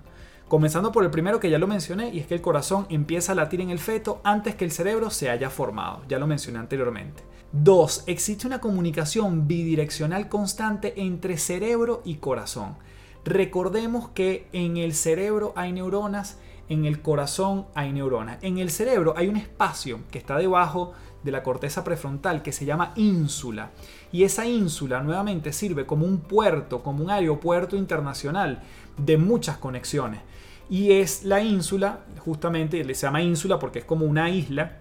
Comenzando 0.47 0.91
por 0.91 1.03
el 1.03 1.09
primero 1.09 1.39
que 1.39 1.49
ya 1.49 1.57
lo 1.57 1.65
mencioné, 1.65 2.09
y 2.13 2.19
es 2.19 2.27
que 2.27 2.35
el 2.35 2.41
corazón 2.41 2.85
empieza 2.89 3.31
a 3.31 3.35
latir 3.35 3.61
en 3.61 3.71
el 3.71 3.79
feto 3.79 4.21
antes 4.23 4.53
que 4.53 4.63
el 4.63 4.71
cerebro 4.71 5.09
se 5.09 5.31
haya 5.31 5.49
formado. 5.49 6.03
Ya 6.07 6.19
lo 6.19 6.27
mencioné 6.27 6.59
anteriormente. 6.59 7.23
2. 7.51 8.03
Existe 8.05 8.45
una 8.45 8.61
comunicación 8.61 9.47
bidireccional 9.47 10.29
constante 10.29 11.01
entre 11.01 11.37
cerebro 11.37 12.03
y 12.05 12.15
corazón. 12.15 12.75
Recordemos 13.23 14.09
que 14.09 14.47
en 14.53 14.77
el 14.77 14.93
cerebro 14.93 15.51
hay 15.55 15.73
neuronas, 15.73 16.37
en 16.69 16.85
el 16.85 17.01
corazón 17.01 17.65
hay 17.73 17.91
neuronas. 17.91 18.37
En 18.43 18.59
el 18.59 18.69
cerebro 18.69 19.15
hay 19.17 19.27
un 19.29 19.37
espacio 19.37 20.01
que 20.11 20.19
está 20.19 20.37
debajo 20.37 20.93
de 21.23 21.31
la 21.31 21.41
corteza 21.41 21.83
prefrontal 21.83 22.43
que 22.43 22.51
se 22.51 22.65
llama 22.65 22.91
ínsula. 22.95 23.71
Y 24.11 24.23
esa 24.23 24.45
ínsula 24.45 25.01
nuevamente 25.01 25.53
sirve 25.53 25.87
como 25.87 26.05
un 26.05 26.19
puerto, 26.19 26.83
como 26.83 27.03
un 27.03 27.09
aeropuerto 27.09 27.75
internacional 27.75 28.61
de 28.97 29.17
muchas 29.17 29.57
conexiones. 29.57 30.21
Y 30.69 30.93
es 30.93 31.23
la 31.23 31.41
ínsula, 31.41 31.99
justamente 32.19 32.83
se 32.83 33.05
llama 33.05 33.21
ínsula 33.21 33.59
porque 33.59 33.79
es 33.79 33.85
como 33.85 34.05
una 34.05 34.29
isla, 34.29 34.79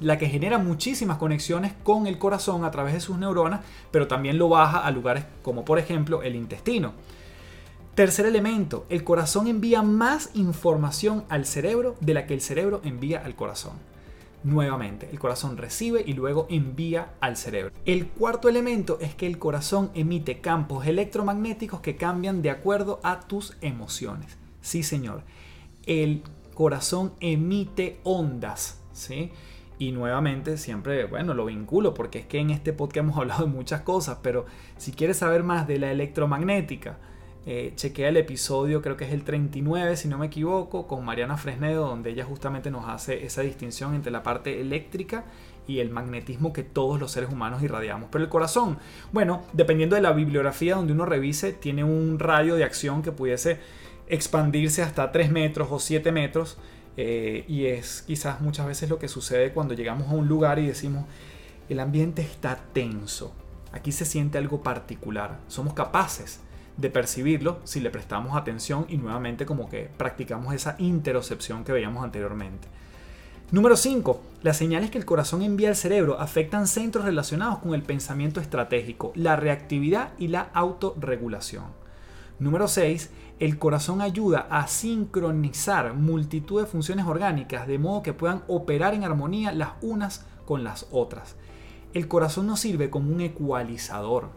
la 0.00 0.18
que 0.18 0.28
genera 0.28 0.58
muchísimas 0.58 1.16
conexiones 1.16 1.72
con 1.82 2.06
el 2.06 2.18
corazón 2.18 2.64
a 2.64 2.70
través 2.70 2.92
de 2.94 3.00
sus 3.00 3.18
neuronas, 3.18 3.60
pero 3.90 4.06
también 4.06 4.38
lo 4.38 4.48
baja 4.48 4.78
a 4.78 4.90
lugares 4.90 5.24
como 5.42 5.64
por 5.64 5.78
ejemplo 5.78 6.22
el 6.22 6.36
intestino. 6.36 6.92
Tercer 7.94 8.26
elemento, 8.26 8.84
el 8.90 9.04
corazón 9.04 9.46
envía 9.46 9.80
más 9.80 10.28
información 10.34 11.24
al 11.30 11.46
cerebro 11.46 11.96
de 12.00 12.12
la 12.12 12.26
que 12.26 12.34
el 12.34 12.42
cerebro 12.42 12.82
envía 12.84 13.24
al 13.24 13.34
corazón. 13.34 13.72
Nuevamente, 14.44 15.08
el 15.10 15.18
corazón 15.18 15.56
recibe 15.56 16.04
y 16.06 16.12
luego 16.12 16.46
envía 16.50 17.14
al 17.20 17.38
cerebro. 17.38 17.72
El 17.86 18.06
cuarto 18.06 18.50
elemento 18.50 18.98
es 19.00 19.14
que 19.14 19.26
el 19.26 19.38
corazón 19.38 19.90
emite 19.94 20.42
campos 20.42 20.86
electromagnéticos 20.86 21.80
que 21.80 21.96
cambian 21.96 22.42
de 22.42 22.50
acuerdo 22.50 23.00
a 23.02 23.20
tus 23.20 23.56
emociones. 23.62 24.36
Sí, 24.66 24.82
señor. 24.82 25.22
El 25.86 26.24
corazón 26.54 27.12
emite 27.20 28.00
ondas, 28.02 28.82
¿sí? 28.92 29.30
Y 29.78 29.92
nuevamente 29.92 30.58
siempre, 30.58 31.04
bueno, 31.04 31.34
lo 31.34 31.44
vinculo 31.44 31.94
porque 31.94 32.18
es 32.18 32.26
que 32.26 32.40
en 32.40 32.50
este 32.50 32.72
podcast 32.72 32.96
hemos 32.96 33.16
hablado 33.20 33.44
de 33.44 33.52
muchas 33.52 33.82
cosas, 33.82 34.18
pero 34.24 34.44
si 34.76 34.90
quieres 34.90 35.18
saber 35.18 35.44
más 35.44 35.68
de 35.68 35.78
la 35.78 35.92
electromagnética, 35.92 36.98
eh, 37.46 37.74
chequea 37.76 38.08
el 38.08 38.16
episodio, 38.16 38.82
creo 38.82 38.96
que 38.96 39.04
es 39.04 39.12
el 39.12 39.22
39, 39.22 39.96
si 39.96 40.08
no 40.08 40.18
me 40.18 40.26
equivoco, 40.26 40.88
con 40.88 41.04
Mariana 41.04 41.36
Fresnedo, 41.36 41.86
donde 41.86 42.10
ella 42.10 42.24
justamente 42.24 42.68
nos 42.72 42.88
hace 42.88 43.24
esa 43.24 43.42
distinción 43.42 43.94
entre 43.94 44.10
la 44.10 44.24
parte 44.24 44.60
eléctrica 44.60 45.26
y 45.68 45.78
el 45.78 45.90
magnetismo 45.90 46.52
que 46.52 46.64
todos 46.64 46.98
los 46.98 47.12
seres 47.12 47.30
humanos 47.30 47.62
irradiamos. 47.62 48.08
Pero 48.10 48.24
el 48.24 48.30
corazón, 48.30 48.78
bueno, 49.12 49.44
dependiendo 49.52 49.94
de 49.94 50.02
la 50.02 50.10
bibliografía 50.10 50.74
donde 50.74 50.92
uno 50.92 51.06
revise, 51.06 51.52
tiene 51.52 51.84
un 51.84 52.18
radio 52.18 52.56
de 52.56 52.64
acción 52.64 53.02
que 53.02 53.12
pudiese 53.12 53.60
expandirse 54.08 54.82
hasta 54.82 55.10
3 55.12 55.30
metros 55.30 55.68
o 55.70 55.78
7 55.78 56.12
metros. 56.12 56.58
Eh, 56.96 57.44
y 57.46 57.66
es 57.66 58.02
quizás 58.06 58.40
muchas 58.40 58.66
veces 58.66 58.88
lo 58.88 58.98
que 58.98 59.08
sucede 59.08 59.52
cuando 59.52 59.74
llegamos 59.74 60.08
a 60.08 60.14
un 60.14 60.28
lugar 60.28 60.58
y 60.58 60.66
decimos, 60.66 61.04
el 61.68 61.80
ambiente 61.80 62.22
está 62.22 62.56
tenso. 62.72 63.34
Aquí 63.72 63.92
se 63.92 64.04
siente 64.04 64.38
algo 64.38 64.62
particular. 64.62 65.38
Somos 65.48 65.74
capaces 65.74 66.40
de 66.76 66.90
percibirlo 66.90 67.60
si 67.64 67.80
le 67.80 67.90
prestamos 67.90 68.36
atención 68.36 68.86
y 68.88 68.96
nuevamente 68.96 69.46
como 69.46 69.68
que 69.68 69.90
practicamos 69.96 70.54
esa 70.54 70.76
interocepción 70.78 71.64
que 71.64 71.72
veíamos 71.72 72.04
anteriormente. 72.04 72.68
Número 73.50 73.76
5. 73.76 74.20
Las 74.42 74.56
señales 74.56 74.90
que 74.90 74.98
el 74.98 75.04
corazón 75.04 75.42
envía 75.42 75.68
al 75.68 75.76
cerebro 75.76 76.20
afectan 76.20 76.66
centros 76.66 77.04
relacionados 77.04 77.58
con 77.58 77.74
el 77.74 77.82
pensamiento 77.82 78.40
estratégico, 78.40 79.12
la 79.14 79.36
reactividad 79.36 80.12
y 80.18 80.28
la 80.28 80.48
autorregulación. 80.52 81.64
Número 82.38 82.66
6. 82.66 83.10
El 83.38 83.58
corazón 83.58 84.00
ayuda 84.00 84.46
a 84.50 84.66
sincronizar 84.66 85.92
multitud 85.92 86.60
de 86.60 86.66
funciones 86.66 87.04
orgánicas 87.04 87.66
de 87.66 87.78
modo 87.78 88.02
que 88.02 88.14
puedan 88.14 88.42
operar 88.48 88.94
en 88.94 89.04
armonía 89.04 89.52
las 89.52 89.72
unas 89.82 90.24
con 90.46 90.64
las 90.64 90.86
otras. 90.90 91.36
El 91.92 92.08
corazón 92.08 92.46
nos 92.46 92.60
sirve 92.60 92.88
como 92.88 93.12
un 93.12 93.20
ecualizador, 93.20 94.30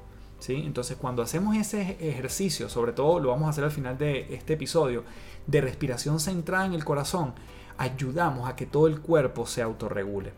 entonces 0.47 0.97
cuando 0.97 1.21
hacemos 1.21 1.55
ese 1.55 1.97
ejercicio, 1.99 2.69
sobre 2.69 2.93
todo 2.93 3.19
lo 3.19 3.29
vamos 3.29 3.47
a 3.47 3.49
hacer 3.51 3.63
al 3.63 3.71
final 3.71 3.97
de 3.97 4.33
este 4.33 4.53
episodio, 4.53 5.03
de 5.47 5.61
respiración 5.61 6.19
centrada 6.19 6.65
en 6.65 6.73
el 6.73 6.85
corazón, 6.85 7.33
ayudamos 7.77 8.49
a 8.49 8.55
que 8.55 8.65
todo 8.65 8.87
el 8.87 8.99
cuerpo 8.99 9.45
se 9.45 9.61
autorregule. 9.61 10.33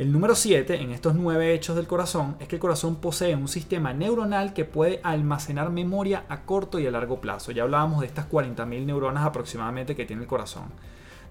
El 0.00 0.12
número 0.12 0.34
7 0.34 0.80
en 0.80 0.92
estos 0.92 1.14
nueve 1.14 1.52
hechos 1.52 1.76
del 1.76 1.86
corazón 1.86 2.36
es 2.40 2.48
que 2.48 2.56
el 2.56 2.60
corazón 2.60 2.96
posee 3.02 3.36
un 3.36 3.48
sistema 3.48 3.92
neuronal 3.92 4.54
que 4.54 4.64
puede 4.64 4.98
almacenar 5.02 5.68
memoria 5.68 6.24
a 6.30 6.46
corto 6.46 6.78
y 6.78 6.86
a 6.86 6.90
largo 6.90 7.20
plazo. 7.20 7.52
Ya 7.52 7.64
hablábamos 7.64 8.00
de 8.00 8.06
estas 8.06 8.26
40.000 8.30 8.86
neuronas 8.86 9.26
aproximadamente 9.26 9.94
que 9.94 10.06
tiene 10.06 10.22
el 10.22 10.26
corazón. 10.26 10.70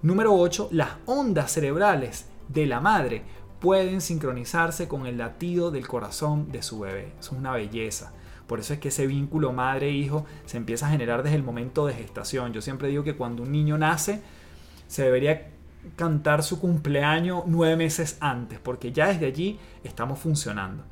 Número 0.02 0.32
8. 0.36 0.68
Las 0.70 0.90
ondas 1.06 1.50
cerebrales 1.50 2.28
de 2.46 2.66
la 2.66 2.78
madre 2.78 3.24
pueden 3.58 4.00
sincronizarse 4.00 4.86
con 4.86 5.06
el 5.06 5.18
latido 5.18 5.72
del 5.72 5.88
corazón 5.88 6.52
de 6.52 6.62
su 6.62 6.78
bebé. 6.78 7.14
Eso 7.18 7.32
es 7.32 7.38
una 7.40 7.50
belleza. 7.50 8.12
Por 8.46 8.60
eso 8.60 8.72
es 8.72 8.78
que 8.78 8.90
ese 8.90 9.08
vínculo 9.08 9.52
madre-hijo 9.52 10.26
se 10.44 10.58
empieza 10.58 10.86
a 10.86 10.90
generar 10.90 11.24
desde 11.24 11.38
el 11.38 11.42
momento 11.42 11.88
de 11.88 11.94
gestación. 11.94 12.52
Yo 12.52 12.60
siempre 12.60 12.86
digo 12.86 13.02
que 13.02 13.16
cuando 13.16 13.42
un 13.42 13.50
niño 13.50 13.76
nace, 13.78 14.22
se 14.86 15.02
debería 15.02 15.58
cantar 15.96 16.42
su 16.42 16.60
cumpleaños 16.60 17.44
nueve 17.46 17.76
meses 17.76 18.16
antes, 18.20 18.58
porque 18.58 18.92
ya 18.92 19.08
desde 19.08 19.26
allí 19.26 19.58
estamos 19.84 20.18
funcionando. 20.18 20.84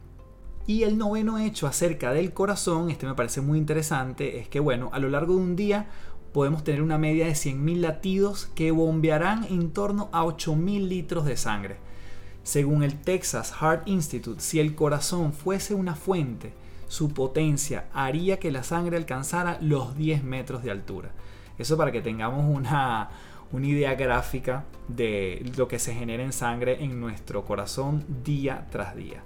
Y 0.66 0.82
el 0.82 0.98
noveno 0.98 1.38
hecho 1.38 1.66
acerca 1.66 2.12
del 2.12 2.32
corazón, 2.32 2.90
este 2.90 3.06
me 3.06 3.14
parece 3.14 3.40
muy 3.40 3.58
interesante, 3.58 4.38
es 4.38 4.48
que 4.48 4.60
bueno, 4.60 4.90
a 4.92 4.98
lo 4.98 5.08
largo 5.08 5.34
de 5.34 5.40
un 5.40 5.56
día 5.56 5.86
podemos 6.32 6.62
tener 6.62 6.82
una 6.82 6.98
media 6.98 7.26
de 7.26 7.32
100.000 7.32 7.80
latidos 7.80 8.50
que 8.54 8.70
bombearán 8.70 9.44
en 9.44 9.72
torno 9.72 10.10
a 10.12 10.24
8.000 10.24 10.86
litros 10.86 11.24
de 11.24 11.36
sangre. 11.36 11.76
Según 12.42 12.82
el 12.82 13.00
Texas 13.00 13.52
Heart 13.60 13.88
Institute, 13.88 14.40
si 14.40 14.60
el 14.60 14.74
corazón 14.74 15.32
fuese 15.32 15.74
una 15.74 15.94
fuente, 15.94 16.52
su 16.86 17.10
potencia 17.10 17.86
haría 17.92 18.38
que 18.38 18.50
la 18.50 18.62
sangre 18.62 18.96
alcanzara 18.96 19.58
los 19.60 19.96
10 19.96 20.24
metros 20.24 20.62
de 20.62 20.70
altura. 20.70 21.12
Eso 21.58 21.76
para 21.76 21.92
que 21.92 22.00
tengamos 22.00 22.44
una, 22.44 23.10
una 23.52 23.66
idea 23.66 23.94
gráfica 23.94 24.64
de 24.88 25.50
lo 25.56 25.68
que 25.68 25.78
se 25.78 25.94
genera 25.94 26.22
en 26.22 26.32
sangre 26.32 26.82
en 26.82 27.00
nuestro 27.00 27.44
corazón 27.44 28.04
día 28.24 28.66
tras 28.70 28.94
día. 28.94 29.22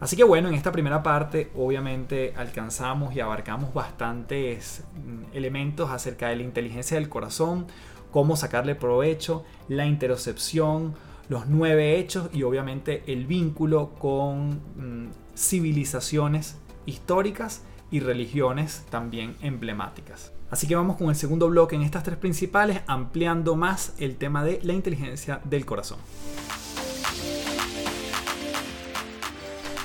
Así 0.00 0.16
que 0.16 0.24
bueno, 0.24 0.48
en 0.48 0.54
esta 0.54 0.72
primera 0.72 1.02
parte 1.02 1.52
obviamente 1.54 2.34
alcanzamos 2.36 3.14
y 3.14 3.20
abarcamos 3.20 3.72
bastantes 3.72 4.82
mm, 4.94 5.36
elementos 5.36 5.90
acerca 5.90 6.28
de 6.28 6.36
la 6.36 6.42
inteligencia 6.42 6.96
del 6.96 7.08
corazón, 7.08 7.66
cómo 8.10 8.36
sacarle 8.36 8.74
provecho, 8.74 9.44
la 9.68 9.86
interocepción, 9.86 10.94
los 11.28 11.46
nueve 11.46 11.98
hechos 11.98 12.30
y 12.32 12.42
obviamente 12.42 13.04
el 13.06 13.26
vínculo 13.26 13.90
con 13.98 14.60
mm, 14.76 15.10
civilizaciones 15.36 16.58
históricas 16.84 17.62
y 17.92 18.00
religiones 18.00 18.84
también 18.90 19.36
emblemáticas. 19.40 20.31
Así 20.52 20.66
que 20.66 20.76
vamos 20.76 20.98
con 20.98 21.08
el 21.08 21.16
segundo 21.16 21.48
bloque 21.48 21.76
en 21.76 21.80
estas 21.80 22.02
tres 22.02 22.18
principales, 22.18 22.82
ampliando 22.86 23.56
más 23.56 23.94
el 23.98 24.16
tema 24.16 24.44
de 24.44 24.60
la 24.62 24.74
inteligencia 24.74 25.40
del 25.44 25.64
corazón. 25.64 25.98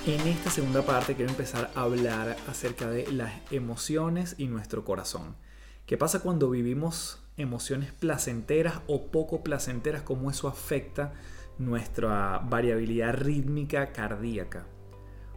En 0.05 0.19
esta 0.27 0.49
segunda 0.49 0.81
parte 0.81 1.15
quiero 1.15 1.31
empezar 1.31 1.71
a 1.73 1.83
hablar 1.83 2.35
acerca 2.49 2.89
de 2.89 3.09
las 3.13 3.31
emociones 3.49 4.35
y 4.37 4.47
nuestro 4.47 4.83
corazón. 4.83 5.37
¿Qué 5.85 5.95
pasa 5.95 6.19
cuando 6.19 6.49
vivimos 6.49 7.23
emociones 7.37 7.93
placenteras 7.93 8.81
o 8.87 9.07
poco 9.07 9.43
placenteras? 9.43 10.01
¿Cómo 10.01 10.29
eso 10.29 10.49
afecta 10.49 11.13
nuestra 11.59 12.39
variabilidad 12.39 13.13
rítmica 13.13 13.93
cardíaca? 13.93 14.65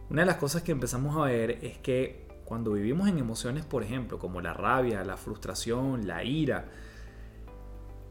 Una 0.09 0.23
de 0.23 0.25
las 0.25 0.35
cosas 0.35 0.61
que 0.61 0.73
empezamos 0.73 1.15
a 1.15 1.29
ver 1.29 1.51
es 1.61 1.77
que 1.77 2.30
cuando 2.51 2.73
vivimos 2.73 3.07
en 3.07 3.17
emociones, 3.17 3.63
por 3.63 3.81
ejemplo, 3.81 4.19
como 4.19 4.41
la 4.41 4.53
rabia, 4.53 5.05
la 5.05 5.15
frustración, 5.15 6.05
la 6.05 6.25
ira, 6.25 6.67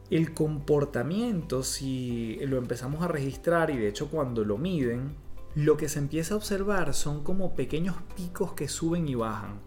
el 0.09 0.33
comportamiento, 0.33 1.61
si 1.61 2.39
lo 2.47 2.57
empezamos 2.57 3.03
a 3.03 3.07
registrar 3.07 3.69
y 3.69 3.77
de 3.77 3.87
hecho 3.87 4.09
cuando 4.09 4.43
lo 4.43 4.57
miden, 4.57 5.15
lo 5.53 5.77
que 5.77 5.87
se 5.87 5.99
empieza 5.99 6.33
a 6.33 6.37
observar 6.37 6.95
son 6.95 7.23
como 7.23 7.53
pequeños 7.53 7.97
picos 8.15 8.53
que 8.53 8.67
suben 8.67 9.07
y 9.07 9.13
bajan. 9.13 9.59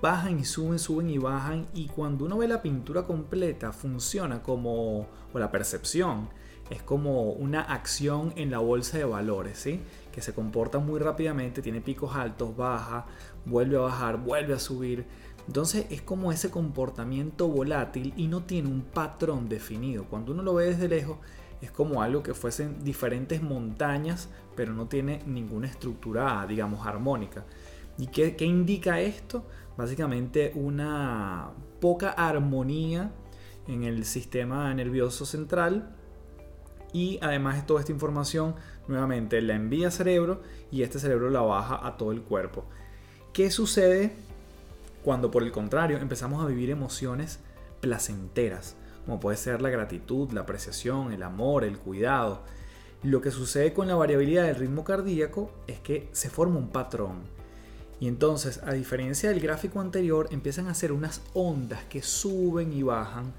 Bajan 0.00 0.40
y 0.40 0.46
suben, 0.46 0.78
suben 0.78 1.10
y 1.10 1.18
bajan 1.18 1.66
y 1.74 1.88
cuando 1.88 2.24
uno 2.24 2.38
ve 2.38 2.48
la 2.48 2.62
pintura 2.62 3.02
completa 3.02 3.74
funciona 3.74 4.42
como, 4.42 5.06
o 5.34 5.38
la 5.38 5.50
percepción, 5.50 6.30
es 6.70 6.82
como 6.82 7.32
una 7.32 7.60
acción 7.60 8.32
en 8.36 8.50
la 8.50 8.58
bolsa 8.58 8.98
de 8.98 9.04
valores, 9.04 9.58
¿sí? 9.58 9.80
que 10.12 10.22
se 10.22 10.32
comporta 10.32 10.78
muy 10.78 10.98
rápidamente, 10.98 11.60
tiene 11.60 11.80
picos 11.80 12.14
altos, 12.14 12.56
baja, 12.56 13.06
vuelve 13.44 13.76
a 13.76 13.80
bajar, 13.80 14.18
vuelve 14.18 14.54
a 14.54 14.58
subir. 14.58 15.04
Entonces 15.46 15.86
es 15.90 16.00
como 16.00 16.32
ese 16.32 16.50
comportamiento 16.50 17.48
volátil 17.48 18.14
y 18.16 18.28
no 18.28 18.44
tiene 18.44 18.68
un 18.68 18.82
patrón 18.82 19.48
definido. 19.48 20.04
Cuando 20.04 20.32
uno 20.32 20.42
lo 20.42 20.54
ve 20.54 20.66
desde 20.66 20.88
lejos 20.88 21.18
es 21.60 21.70
como 21.70 22.02
algo 22.02 22.22
que 22.22 22.32
fuesen 22.32 22.82
diferentes 22.82 23.42
montañas, 23.42 24.28
pero 24.56 24.72
no 24.72 24.86
tiene 24.86 25.20
ninguna 25.26 25.66
estructura, 25.66 26.46
digamos, 26.46 26.86
armónica. 26.86 27.44
¿Y 27.98 28.06
qué, 28.06 28.36
qué 28.36 28.46
indica 28.46 29.00
esto? 29.00 29.44
Básicamente 29.76 30.52
una 30.54 31.50
poca 31.80 32.10
armonía 32.10 33.10
en 33.66 33.84
el 33.84 34.04
sistema 34.04 34.72
nervioso 34.74 35.26
central 35.26 35.93
y 36.94 37.18
además 37.20 37.66
toda 37.66 37.80
esta 37.80 37.92
información 37.92 38.54
nuevamente 38.86 39.42
la 39.42 39.54
envía 39.54 39.88
al 39.88 39.92
cerebro 39.92 40.40
y 40.70 40.82
este 40.82 41.00
cerebro 41.00 41.28
la 41.28 41.42
baja 41.42 41.84
a 41.84 41.98
todo 41.98 42.12
el 42.12 42.22
cuerpo. 42.22 42.64
¿Qué 43.32 43.50
sucede 43.50 44.12
cuando 45.02 45.30
por 45.30 45.42
el 45.42 45.50
contrario 45.50 45.98
empezamos 45.98 46.42
a 46.42 46.46
vivir 46.46 46.70
emociones 46.70 47.40
placenteras? 47.80 48.76
Como 49.04 49.18
puede 49.18 49.36
ser 49.36 49.60
la 49.60 49.70
gratitud, 49.70 50.30
la 50.30 50.42
apreciación, 50.42 51.12
el 51.12 51.24
amor, 51.24 51.64
el 51.64 51.78
cuidado. 51.78 52.42
Lo 53.02 53.20
que 53.20 53.32
sucede 53.32 53.74
con 53.74 53.88
la 53.88 53.96
variabilidad 53.96 54.44
del 54.44 54.56
ritmo 54.56 54.84
cardíaco 54.84 55.50
es 55.66 55.80
que 55.80 56.08
se 56.12 56.30
forma 56.30 56.58
un 56.58 56.68
patrón. 56.68 57.24
Y 57.98 58.06
entonces, 58.06 58.60
a 58.64 58.72
diferencia 58.72 59.30
del 59.30 59.40
gráfico 59.40 59.80
anterior, 59.80 60.28
empiezan 60.30 60.68
a 60.68 60.74
ser 60.74 60.92
unas 60.92 61.22
ondas 61.34 61.82
que 61.84 62.02
suben 62.02 62.72
y 62.72 62.84
bajan 62.84 63.32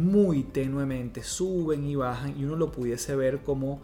muy 0.00 0.42
tenuemente, 0.42 1.22
suben 1.22 1.86
y 1.86 1.94
bajan 1.94 2.38
y 2.38 2.44
uno 2.44 2.56
lo 2.56 2.72
pudiese 2.72 3.14
ver 3.16 3.42
como 3.42 3.80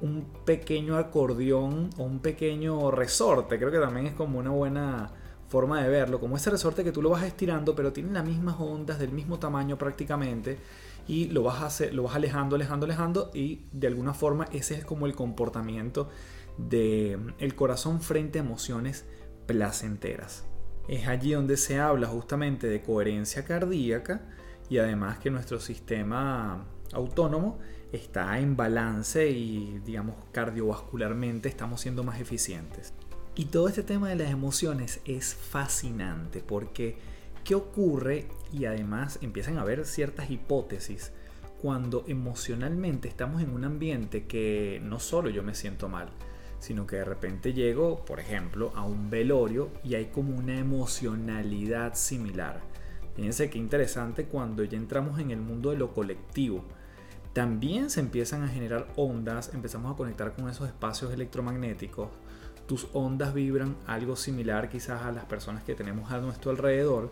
un 0.00 0.26
pequeño 0.44 0.96
acordeón 0.96 1.90
o 1.96 2.02
un 2.02 2.18
pequeño 2.18 2.90
resorte. 2.90 3.58
Creo 3.58 3.70
que 3.70 3.78
también 3.78 4.06
es 4.06 4.14
como 4.14 4.40
una 4.40 4.50
buena 4.50 5.12
forma 5.48 5.82
de 5.82 5.88
verlo, 5.88 6.18
como 6.18 6.36
ese 6.36 6.50
resorte 6.50 6.82
que 6.82 6.92
tú 6.92 7.02
lo 7.02 7.10
vas 7.10 7.24
estirando, 7.24 7.74
pero 7.74 7.92
tiene 7.92 8.12
las 8.12 8.24
mismas 8.24 8.56
ondas 8.58 8.98
del 8.98 9.12
mismo 9.12 9.38
tamaño 9.38 9.78
prácticamente 9.78 10.58
y 11.06 11.26
lo 11.26 11.42
vas, 11.42 11.62
a 11.62 11.66
hacer, 11.66 11.94
lo 11.94 12.04
vas 12.04 12.16
alejando, 12.16 12.56
alejando, 12.56 12.86
alejando 12.86 13.30
y 13.34 13.66
de 13.72 13.86
alguna 13.86 14.14
forma 14.14 14.46
ese 14.52 14.74
es 14.74 14.84
como 14.84 15.06
el 15.06 15.14
comportamiento 15.14 16.08
del 16.56 17.34
el 17.38 17.54
corazón 17.54 18.00
frente 18.00 18.38
a 18.38 18.42
emociones 18.42 19.04
placenteras. 19.46 20.46
Es 20.88 21.06
allí 21.06 21.32
donde 21.32 21.56
se 21.56 21.78
habla 21.78 22.08
justamente 22.08 22.66
de 22.66 22.82
coherencia 22.82 23.44
cardíaca 23.44 24.22
y 24.72 24.78
además 24.78 25.18
que 25.18 25.28
nuestro 25.28 25.60
sistema 25.60 26.64
autónomo 26.94 27.58
está 27.92 28.38
en 28.38 28.56
balance 28.56 29.28
y 29.28 29.80
digamos 29.84 30.16
cardiovascularmente 30.32 31.50
estamos 31.50 31.82
siendo 31.82 32.04
más 32.04 32.18
eficientes. 32.18 32.94
Y 33.34 33.46
todo 33.46 33.68
este 33.68 33.82
tema 33.82 34.08
de 34.08 34.16
las 34.16 34.30
emociones 34.30 35.02
es 35.04 35.34
fascinante 35.34 36.40
porque 36.40 36.96
¿qué 37.44 37.54
ocurre? 37.54 38.28
Y 38.50 38.64
además 38.64 39.18
empiezan 39.20 39.58
a 39.58 39.60
haber 39.60 39.84
ciertas 39.84 40.30
hipótesis 40.30 41.12
cuando 41.60 42.06
emocionalmente 42.08 43.08
estamos 43.08 43.42
en 43.42 43.50
un 43.50 43.64
ambiente 43.64 44.24
que 44.24 44.80
no 44.82 45.00
solo 45.00 45.28
yo 45.28 45.42
me 45.42 45.54
siento 45.54 45.90
mal, 45.90 46.08
sino 46.60 46.86
que 46.86 46.96
de 46.96 47.04
repente 47.04 47.52
llego, 47.52 48.06
por 48.06 48.20
ejemplo, 48.20 48.72
a 48.74 48.86
un 48.86 49.10
velorio 49.10 49.68
y 49.84 49.96
hay 49.96 50.06
como 50.06 50.34
una 50.34 50.58
emocionalidad 50.58 51.92
similar. 51.92 52.71
Fíjense 53.14 53.50
qué 53.50 53.58
interesante 53.58 54.26
cuando 54.26 54.64
ya 54.64 54.76
entramos 54.76 55.18
en 55.18 55.30
el 55.30 55.40
mundo 55.40 55.70
de 55.70 55.76
lo 55.76 55.92
colectivo 55.92 56.64
también 57.32 57.88
se 57.88 58.00
empiezan 58.00 58.42
a 58.42 58.48
generar 58.48 58.88
ondas, 58.96 59.54
empezamos 59.54 59.92
a 59.92 59.96
conectar 59.96 60.34
con 60.34 60.50
esos 60.50 60.66
espacios 60.68 61.12
electromagnéticos. 61.12 62.10
Tus 62.66 62.88
ondas 62.92 63.32
vibran 63.32 63.76
algo 63.86 64.16
similar 64.16 64.68
quizás 64.68 65.02
a 65.02 65.12
las 65.12 65.24
personas 65.24 65.64
que 65.64 65.74
tenemos 65.74 66.12
a 66.12 66.18
nuestro 66.18 66.50
alrededor. 66.50 67.10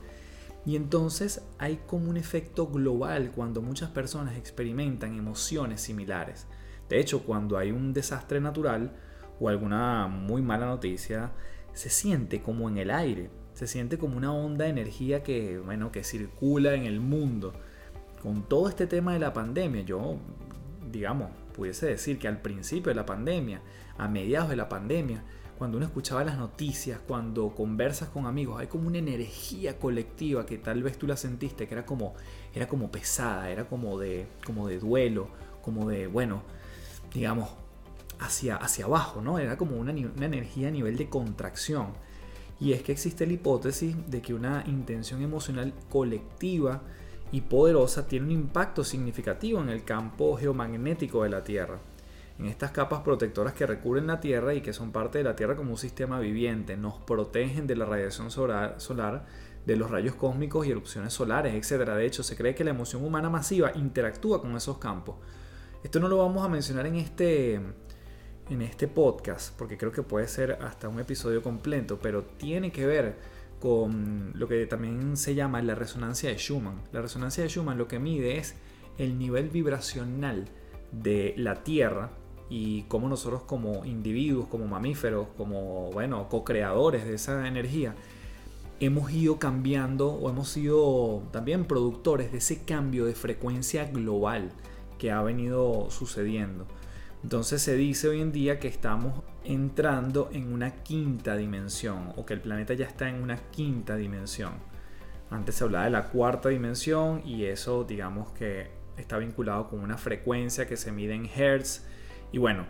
Y 0.66 0.76
entonces 0.76 1.42
hay 1.58 1.80
como 1.86 2.10
un 2.10 2.18
efecto 2.18 2.66
global 2.66 3.32
cuando 3.34 3.62
muchas 3.62 3.88
personas 3.90 4.36
experimentan 4.36 5.16
emociones 5.16 5.80
similares. 5.80 6.46
De 6.90 7.00
hecho, 7.00 7.22
cuando 7.22 7.56
hay 7.56 7.70
un 7.70 7.94
desastre 7.94 8.42
natural 8.42 8.92
o 9.40 9.48
alguna 9.48 10.06
muy 10.06 10.42
mala 10.42 10.66
noticia, 10.66 11.32
se 11.72 11.88
siente 11.88 12.42
como 12.42 12.68
en 12.68 12.76
el 12.76 12.90
aire, 12.90 13.30
se 13.60 13.66
siente 13.66 13.98
como 13.98 14.16
una 14.16 14.32
onda 14.32 14.64
de 14.64 14.70
energía 14.70 15.22
que, 15.22 15.58
bueno, 15.58 15.92
que 15.92 16.02
circula 16.02 16.72
en 16.72 16.86
el 16.86 16.98
mundo 16.98 17.52
con 18.22 18.44
todo 18.44 18.70
este 18.70 18.86
tema 18.86 19.12
de 19.12 19.18
la 19.18 19.34
pandemia, 19.34 19.82
yo, 19.82 20.16
digamos, 20.90 21.30
pudiese 21.54 21.84
decir 21.84 22.18
que 22.18 22.26
al 22.26 22.40
principio 22.40 22.88
de 22.88 22.94
la 22.94 23.04
pandemia, 23.04 23.60
a 23.98 24.08
mediados 24.08 24.48
de 24.48 24.56
la 24.56 24.70
pandemia, 24.70 25.22
cuando 25.58 25.76
uno 25.76 25.84
escuchaba 25.84 26.24
las 26.24 26.38
noticias, 26.38 27.00
cuando 27.06 27.54
conversas 27.54 28.08
con 28.08 28.24
amigos, 28.24 28.58
hay 28.58 28.66
como 28.66 28.88
una 28.88 28.96
energía 28.96 29.78
colectiva 29.78 30.46
que 30.46 30.56
tal 30.56 30.82
vez 30.82 30.96
tú 30.96 31.06
la 31.06 31.18
sentiste, 31.18 31.68
que 31.68 31.74
era 31.74 31.84
como, 31.84 32.14
era 32.54 32.66
como 32.66 32.90
pesada, 32.90 33.50
era 33.50 33.68
como 33.68 33.98
de, 33.98 34.26
como 34.46 34.68
de 34.68 34.78
duelo, 34.78 35.28
como 35.60 35.86
de, 35.86 36.06
bueno, 36.06 36.44
digamos, 37.12 37.50
hacia, 38.20 38.56
hacia 38.56 38.86
abajo, 38.86 39.20
¿no? 39.20 39.38
Era 39.38 39.58
como 39.58 39.76
una, 39.76 39.92
una 39.92 40.24
energía 40.24 40.68
a 40.68 40.70
nivel 40.70 40.96
de 40.96 41.10
contracción. 41.10 41.88
Y 42.60 42.74
es 42.74 42.82
que 42.82 42.92
existe 42.92 43.26
la 43.26 43.32
hipótesis 43.32 43.96
de 44.08 44.20
que 44.20 44.34
una 44.34 44.62
intención 44.66 45.22
emocional 45.22 45.72
colectiva 45.88 46.82
y 47.32 47.40
poderosa 47.42 48.06
tiene 48.06 48.26
un 48.26 48.32
impacto 48.32 48.84
significativo 48.84 49.60
en 49.60 49.70
el 49.70 49.84
campo 49.84 50.36
geomagnético 50.36 51.22
de 51.22 51.30
la 51.30 51.42
Tierra. 51.42 51.78
En 52.38 52.46
estas 52.46 52.70
capas 52.70 53.00
protectoras 53.00 53.52
que 53.52 53.66
recubren 53.66 54.06
la 54.06 54.20
Tierra 54.20 54.54
y 54.54 54.62
que 54.62 54.72
son 54.72 54.92
parte 54.92 55.18
de 55.18 55.24
la 55.24 55.36
Tierra 55.36 55.56
como 55.56 55.72
un 55.72 55.78
sistema 55.78 56.18
viviente, 56.20 56.76
nos 56.76 56.94
protegen 56.98 57.66
de 57.66 57.76
la 57.76 57.84
radiación 57.84 58.30
solar, 58.30 58.76
solar 58.78 59.26
de 59.66 59.76
los 59.76 59.90
rayos 59.90 60.14
cósmicos 60.14 60.66
y 60.66 60.70
erupciones 60.70 61.12
solares, 61.12 61.54
etc. 61.54 61.86
De 61.90 62.06
hecho, 62.06 62.22
se 62.22 62.36
cree 62.36 62.54
que 62.54 62.64
la 62.64 62.70
emoción 62.70 63.04
humana 63.04 63.28
masiva 63.28 63.72
interactúa 63.74 64.40
con 64.40 64.56
esos 64.56 64.78
campos. 64.78 65.16
Esto 65.84 66.00
no 66.00 66.08
lo 66.08 66.18
vamos 66.18 66.44
a 66.44 66.48
mencionar 66.48 66.86
en 66.86 66.96
este, 66.96 67.60
en 68.50 68.62
este 68.62 68.88
podcast, 68.88 69.56
porque 69.56 69.78
creo 69.78 69.92
que 69.92 70.02
puede 70.02 70.28
ser 70.28 70.58
hasta 70.60 70.88
un 70.88 71.00
episodio 71.00 71.42
completo, 71.42 71.98
pero 72.02 72.24
tiene 72.24 72.72
que 72.72 72.84
ver 72.84 73.16
con 73.60 74.32
lo 74.34 74.48
que 74.48 74.66
también 74.66 75.16
se 75.16 75.34
llama 75.34 75.62
la 75.62 75.74
resonancia 75.74 76.30
de 76.30 76.36
Schumann. 76.36 76.82
La 76.92 77.00
resonancia 77.00 77.44
de 77.44 77.48
Schumann 77.48 77.78
lo 77.78 77.86
que 77.86 77.98
mide 77.98 78.38
es 78.38 78.56
el 78.98 79.18
nivel 79.18 79.50
vibracional 79.50 80.48
de 80.92 81.34
la 81.36 81.62
Tierra 81.62 82.10
y 82.48 82.82
cómo 82.82 83.08
nosotros 83.08 83.42
como 83.44 83.84
individuos, 83.84 84.48
como 84.48 84.66
mamíferos, 84.66 85.28
como 85.36 85.90
bueno, 85.92 86.28
co-creadores 86.28 87.04
de 87.04 87.14
esa 87.14 87.46
energía, 87.46 87.94
hemos 88.80 89.12
ido 89.12 89.38
cambiando 89.38 90.08
o 90.08 90.28
hemos 90.28 90.48
sido 90.48 91.22
también 91.30 91.66
productores 91.66 92.32
de 92.32 92.38
ese 92.38 92.64
cambio 92.64 93.04
de 93.04 93.14
frecuencia 93.14 93.84
global 93.84 94.50
que 94.98 95.12
ha 95.12 95.22
venido 95.22 95.90
sucediendo. 95.90 96.66
Entonces 97.22 97.60
se 97.60 97.76
dice 97.76 98.08
hoy 98.08 98.20
en 98.20 98.32
día 98.32 98.58
que 98.58 98.68
estamos 98.68 99.22
entrando 99.44 100.30
en 100.32 100.52
una 100.52 100.82
quinta 100.82 101.36
dimensión 101.36 102.12
o 102.16 102.24
que 102.24 102.34
el 102.34 102.40
planeta 102.40 102.74
ya 102.74 102.86
está 102.86 103.08
en 103.08 103.22
una 103.22 103.36
quinta 103.50 103.96
dimensión. 103.96 104.52
Antes 105.30 105.56
se 105.56 105.64
hablaba 105.64 105.84
de 105.84 105.90
la 105.90 106.08
cuarta 106.08 106.48
dimensión 106.48 107.22
y 107.24 107.44
eso 107.44 107.84
digamos 107.84 108.30
que 108.32 108.70
está 108.96 109.18
vinculado 109.18 109.68
con 109.68 109.80
una 109.80 109.98
frecuencia 109.98 110.66
que 110.66 110.76
se 110.76 110.92
mide 110.92 111.14
en 111.14 111.26
hertz. 111.26 111.84
Y 112.32 112.38
bueno, 112.38 112.66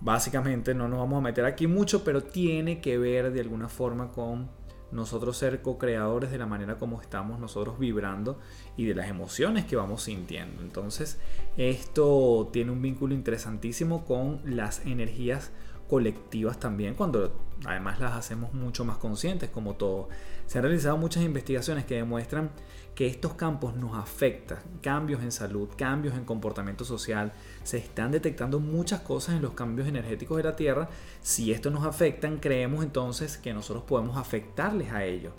básicamente 0.00 0.74
no 0.74 0.88
nos 0.88 0.98
vamos 0.98 1.18
a 1.18 1.22
meter 1.22 1.44
aquí 1.44 1.66
mucho, 1.66 2.04
pero 2.04 2.22
tiene 2.22 2.80
que 2.80 2.98
ver 2.98 3.32
de 3.32 3.40
alguna 3.40 3.68
forma 3.68 4.12
con 4.12 4.50
nosotros 4.92 5.36
ser 5.36 5.62
co-creadores 5.62 6.30
de 6.30 6.38
la 6.38 6.46
manera 6.46 6.78
como 6.78 7.00
estamos 7.00 7.38
nosotros 7.38 7.78
vibrando 7.78 8.38
y 8.76 8.84
de 8.84 8.94
las 8.94 9.08
emociones 9.08 9.64
que 9.64 9.76
vamos 9.76 10.02
sintiendo. 10.02 10.62
Entonces, 10.62 11.18
esto 11.56 12.48
tiene 12.52 12.72
un 12.72 12.82
vínculo 12.82 13.14
interesantísimo 13.14 14.04
con 14.04 14.40
las 14.44 14.84
energías 14.86 15.52
colectivas 15.90 16.60
también, 16.60 16.94
cuando 16.94 17.32
además 17.66 17.98
las 17.98 18.12
hacemos 18.12 18.54
mucho 18.54 18.84
más 18.84 18.96
conscientes, 18.98 19.50
como 19.50 19.74
todo. 19.74 20.08
Se 20.46 20.58
han 20.58 20.64
realizado 20.64 20.96
muchas 20.96 21.24
investigaciones 21.24 21.84
que 21.84 21.96
demuestran 21.96 22.52
que 22.94 23.08
estos 23.08 23.34
campos 23.34 23.74
nos 23.74 23.96
afectan, 23.96 24.58
cambios 24.82 25.20
en 25.22 25.32
salud, 25.32 25.68
cambios 25.76 26.14
en 26.14 26.24
comportamiento 26.24 26.84
social, 26.84 27.32
se 27.64 27.78
están 27.78 28.12
detectando 28.12 28.60
muchas 28.60 29.00
cosas 29.00 29.34
en 29.34 29.42
los 29.42 29.54
cambios 29.54 29.88
energéticos 29.88 30.36
de 30.36 30.44
la 30.44 30.54
Tierra. 30.54 30.88
Si 31.22 31.50
esto 31.50 31.70
nos 31.70 31.84
afectan, 31.84 32.38
creemos 32.38 32.84
entonces 32.84 33.36
que 33.36 33.52
nosotros 33.52 33.84
podemos 33.84 34.16
afectarles 34.16 34.92
a 34.92 35.04
ellos. 35.04 35.32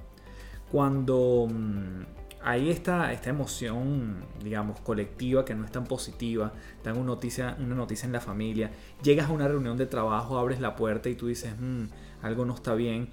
Cuando 0.69 1.47
mm, 1.49 2.01
hay 2.43 2.69
esta, 2.69 3.11
esta 3.13 3.29
emoción, 3.29 4.25
digamos, 4.43 4.79
colectiva 4.79 5.45
que 5.45 5.53
no 5.53 5.65
es 5.65 5.71
tan 5.71 5.85
positiva, 5.85 6.53
dan 6.83 6.97
una 6.97 7.07
noticia, 7.07 7.55
una 7.59 7.75
noticia 7.75 8.07
en 8.07 8.13
la 8.13 8.21
familia, 8.21 8.71
llegas 9.03 9.29
a 9.29 9.33
una 9.33 9.47
reunión 9.47 9.77
de 9.77 9.85
trabajo, 9.85 10.37
abres 10.37 10.59
la 10.59 10.75
puerta 10.75 11.09
y 11.09 11.15
tú 11.15 11.27
dices, 11.27 11.53
mm, 11.59 11.85
algo 12.21 12.45
no 12.45 12.55
está 12.55 12.73
bien, 12.73 13.09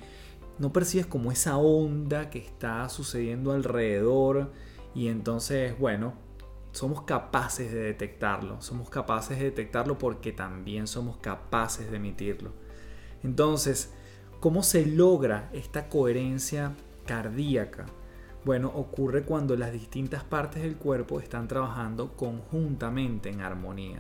no 0.59 0.73
percibes 0.73 1.07
como 1.07 1.31
esa 1.31 1.57
onda 1.59 2.31
que 2.31 2.39
está 2.39 2.89
sucediendo 2.89 3.53
alrededor 3.53 4.53
y 4.95 5.09
entonces, 5.09 5.79
bueno, 5.79 6.15
somos 6.73 7.03
capaces 7.03 7.73
de 7.73 7.81
detectarlo, 7.81 8.61
somos 8.63 8.89
capaces 8.89 9.39
de 9.39 9.45
detectarlo 9.45 9.99
porque 9.99 10.33
también 10.33 10.87
somos 10.87 11.19
capaces 11.19 11.91
de 11.91 11.97
emitirlo. 11.97 12.53
Entonces, 13.23 13.93
¿cómo 14.41 14.63
se 14.63 14.87
logra 14.87 15.51
esta 15.53 15.89
coherencia 15.89 16.75
cardíaca? 17.07 17.87
Bueno, 18.49 18.73
ocurre 18.75 19.25
cuando 19.25 19.57
las 19.57 19.75
distintas 19.75 20.25
partes 20.25 20.63
del 20.63 20.77
cuerpo 20.77 21.21
están 21.21 21.49
trabajando 21.49 22.17
conjuntamente 22.17 23.29
en 23.29 23.43
armonía. 23.43 23.99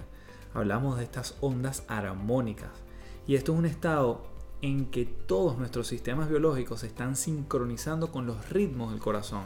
Hablamos 0.55 0.97
de 0.97 1.05
estas 1.05 1.37
ondas 1.43 1.85
armónicas. 1.87 2.71
Y 3.27 3.35
esto 3.35 3.53
es 3.53 3.59
un 3.59 3.67
estado 3.67 4.23
en 4.63 4.87
que 4.87 5.05
todos 5.05 5.59
nuestros 5.59 5.87
sistemas 5.87 6.31
biológicos 6.31 6.81
se 6.81 6.87
están 6.87 7.15
sincronizando 7.15 8.11
con 8.11 8.25
los 8.25 8.49
ritmos 8.49 8.91
del 8.91 9.01
corazón. 9.01 9.43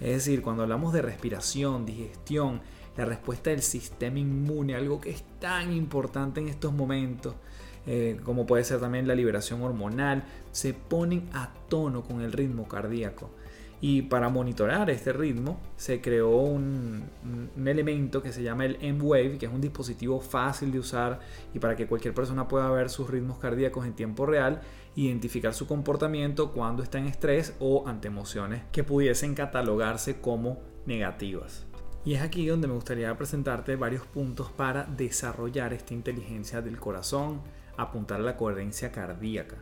Es 0.00 0.14
decir, 0.14 0.42
cuando 0.42 0.64
hablamos 0.64 0.92
de 0.92 1.02
respiración, 1.02 1.86
digestión, 1.86 2.60
la 2.96 3.04
respuesta 3.04 3.50
del 3.50 3.62
sistema 3.62 4.18
inmune, 4.18 4.74
algo 4.74 5.00
que 5.00 5.10
es 5.10 5.22
tan 5.38 5.72
importante 5.72 6.40
en 6.40 6.48
estos 6.48 6.72
momentos, 6.72 7.36
eh, 7.86 8.18
como 8.24 8.46
puede 8.46 8.64
ser 8.64 8.80
también 8.80 9.06
la 9.06 9.14
liberación 9.14 9.62
hormonal, 9.62 10.24
se 10.50 10.74
ponen 10.74 11.28
a 11.32 11.50
tono 11.68 12.02
con 12.02 12.20
el 12.20 12.32
ritmo 12.32 12.66
cardíaco. 12.66 13.30
Y 13.86 14.00
para 14.00 14.30
monitorar 14.30 14.88
este 14.88 15.12
ritmo 15.12 15.60
se 15.76 16.00
creó 16.00 16.38
un, 16.38 17.04
elemento 17.66 18.22
que 18.22 18.32
se 18.32 18.42
llama 18.42 18.64
el 18.64 18.78
M-Wave, 18.80 19.36
que 19.36 19.44
es 19.44 19.52
un 19.52 19.60
dispositivo 19.60 20.22
fácil 20.22 20.72
de 20.72 20.78
usar 20.78 21.20
y 21.52 21.58
para 21.58 21.76
que 21.76 21.86
cualquier 21.86 22.14
persona 22.14 22.48
pueda 22.48 22.70
ver 22.70 22.88
sus 22.88 23.10
ritmos 23.10 23.36
cardíacos 23.36 23.84
en 23.84 23.92
tiempo 23.92 24.24
real, 24.24 24.62
identificar 24.96 25.52
su 25.52 25.66
comportamiento 25.66 26.52
cuando 26.52 26.82
está 26.82 26.96
en 26.96 27.08
estrés 27.08 27.56
o 27.58 27.86
ante 27.86 28.08
emociones 28.08 28.62
que 28.72 28.84
pudiesen 28.84 29.34
catalogarse 29.34 30.18
como 30.18 30.60
negativas. 30.86 31.66
Y 32.06 32.14
es 32.14 32.22
aquí 32.22 32.46
donde 32.46 32.68
me 32.68 32.72
gustaría 32.72 33.14
presentarte 33.18 33.76
varios 33.76 34.06
puntos 34.06 34.50
para 34.50 34.84
desarrollar 34.84 35.74
esta 35.74 35.92
inteligencia 35.92 36.62
del 36.62 36.80
corazón, 36.80 37.42
apuntar 37.76 38.20
a 38.20 38.24
la 38.24 38.38
coherencia 38.38 38.90
cardíaca. 38.90 39.58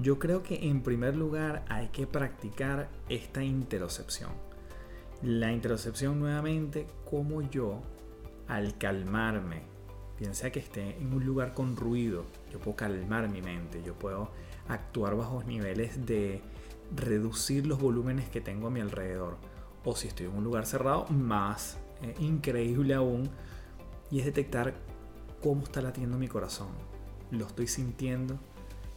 Yo 0.00 0.18
creo 0.18 0.42
que 0.42 0.68
en 0.68 0.82
primer 0.82 1.16
lugar 1.16 1.64
hay 1.68 1.88
que 1.88 2.06
practicar 2.06 2.88
esta 3.08 3.44
interocepción. 3.44 4.30
La 5.22 5.52
interocepción 5.52 6.18
nuevamente 6.18 6.86
como 7.08 7.42
yo, 7.42 7.82
al 8.48 8.78
calmarme, 8.78 9.62
piensa 10.16 10.50
que 10.50 10.60
esté 10.60 10.96
en 10.96 11.12
un 11.12 11.24
lugar 11.24 11.52
con 11.52 11.76
ruido, 11.76 12.24
yo 12.50 12.58
puedo 12.58 12.76
calmar 12.76 13.28
mi 13.28 13.42
mente, 13.42 13.82
yo 13.84 13.94
puedo 13.94 14.30
actuar 14.68 15.14
bajo 15.14 15.42
niveles 15.44 16.06
de 16.06 16.40
reducir 16.96 17.66
los 17.66 17.78
volúmenes 17.78 18.28
que 18.28 18.40
tengo 18.40 18.68
a 18.68 18.70
mi 18.70 18.80
alrededor. 18.80 19.36
O 19.84 19.94
si 19.94 20.08
estoy 20.08 20.26
en 20.26 20.36
un 20.36 20.44
lugar 20.44 20.64
cerrado, 20.64 21.06
más 21.08 21.76
eh, 22.02 22.14
increíble 22.18 22.94
aún, 22.94 23.30
y 24.10 24.20
es 24.20 24.24
detectar 24.24 24.74
cómo 25.42 25.64
está 25.64 25.82
latiendo 25.82 26.18
mi 26.18 26.28
corazón. 26.28 26.68
Lo 27.30 27.46
estoy 27.46 27.66
sintiendo, 27.66 28.38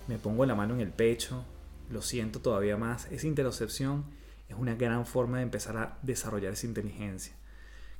me 0.07 0.17
pongo 0.17 0.45
la 0.45 0.55
mano 0.55 0.73
en 0.75 0.81
el 0.81 0.91
pecho, 0.91 1.43
lo 1.89 2.01
siento 2.01 2.39
todavía 2.39 2.77
más. 2.77 3.11
Esa 3.11 3.27
interocepción 3.27 4.05
es 4.49 4.55
una 4.57 4.75
gran 4.75 5.05
forma 5.05 5.37
de 5.37 5.43
empezar 5.43 5.77
a 5.77 5.97
desarrollar 6.01 6.53
esa 6.53 6.67
inteligencia. 6.67 7.35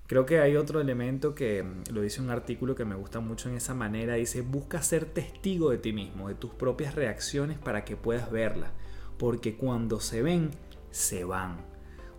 Creo 0.08 0.28
que 0.28 0.40
hay 0.40 0.56
otro 0.56 0.82
elemento 0.82 1.34
que 1.34 1.64
mm, 1.64 1.92
lo 1.92 2.02
dice 2.02 2.22
un 2.22 2.30
artículo 2.30 2.76
que 2.76 2.86
me 2.86 2.96
gusta 2.96 3.20
mucho 3.20 3.50
en 3.50 3.56
esa 3.56 3.74
manera. 3.74 4.16
Dice, 4.16 4.42
busca 4.42 4.82
ser 4.84 5.06
testigo 5.06 5.72
de 5.72 5.80
ti 5.80 5.94
mismo, 5.94 6.28
de 6.28 6.36
tus 6.36 6.52
propias 6.52 6.94
reacciones 6.94 7.58
para 7.58 7.86
que 7.86 7.98
puedas 7.98 8.32
verlas. 8.32 8.70
Porque 9.18 9.56
cuando 9.56 10.00
se 10.00 10.22
ven, 10.22 10.52
se 10.92 11.24
van. 11.24 11.58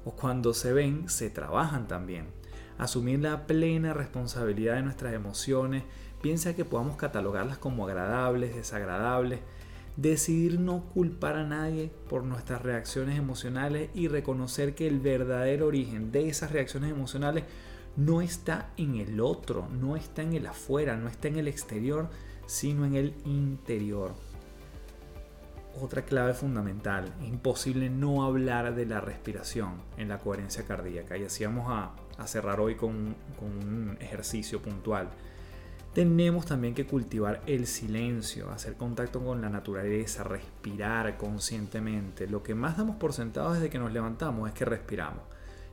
O 0.04 0.16
cuando 0.16 0.52
se 0.52 0.72
ven, 0.72 1.08
se 1.08 1.30
trabajan 1.30 1.86
también. 1.86 2.26
Asumir 2.78 3.20
la 3.20 3.46
plena 3.46 3.94
responsabilidad 3.94 4.74
de 4.74 4.82
nuestras 4.82 5.14
emociones. 5.14 5.84
Piensa 6.20 6.56
que 6.56 6.64
podamos 6.64 6.96
catalogarlas 6.96 7.58
como 7.58 7.86
agradables, 7.86 8.56
desagradables 8.56 9.40
decidir 9.96 10.60
no 10.60 10.84
culpar 10.84 11.36
a 11.36 11.44
nadie 11.44 11.90
por 12.08 12.22
nuestras 12.22 12.62
reacciones 12.62 13.18
emocionales 13.18 13.90
y 13.94 14.08
reconocer 14.08 14.74
que 14.74 14.86
el 14.86 15.00
verdadero 15.00 15.66
origen 15.66 16.12
de 16.12 16.28
esas 16.28 16.52
reacciones 16.52 16.90
emocionales 16.90 17.44
no 17.96 18.20
está 18.20 18.70
en 18.76 18.96
el 18.96 19.20
otro, 19.20 19.68
no 19.68 19.96
está 19.96 20.22
en 20.22 20.34
el 20.34 20.46
afuera, 20.46 20.96
no 20.96 21.08
está 21.08 21.28
en 21.28 21.36
el 21.36 21.48
exterior, 21.48 22.10
sino 22.46 22.84
en 22.84 22.94
el 22.94 23.14
interior. 23.24 24.14
Otra 25.80 26.02
clave 26.02 26.34
fundamental, 26.34 27.12
imposible 27.22 27.90
no 27.90 28.24
hablar 28.24 28.74
de 28.74 28.86
la 28.86 29.00
respiración 29.00 29.82
en 29.96 30.08
la 30.08 30.18
coherencia 30.18 30.64
cardíaca 30.64 31.16
y 31.16 31.24
así 31.24 31.44
vamos 31.44 31.66
a, 31.68 31.92
cerrar 32.26 32.60
hoy 32.60 32.76
con 32.76 33.14
un 33.42 33.98
ejercicio 34.00 34.62
puntual 34.62 35.10
tenemos 35.96 36.44
también 36.44 36.74
que 36.74 36.84
cultivar 36.84 37.40
el 37.46 37.66
silencio, 37.66 38.50
hacer 38.50 38.76
contacto 38.76 39.24
con 39.24 39.40
la 39.40 39.48
naturaleza, 39.48 40.24
respirar 40.24 41.16
conscientemente. 41.16 42.28
Lo 42.28 42.42
que 42.42 42.54
más 42.54 42.76
damos 42.76 42.96
por 42.96 43.14
sentado 43.14 43.54
desde 43.54 43.70
que 43.70 43.78
nos 43.78 43.90
levantamos 43.90 44.46
es 44.46 44.54
que 44.54 44.66
respiramos. 44.66 45.22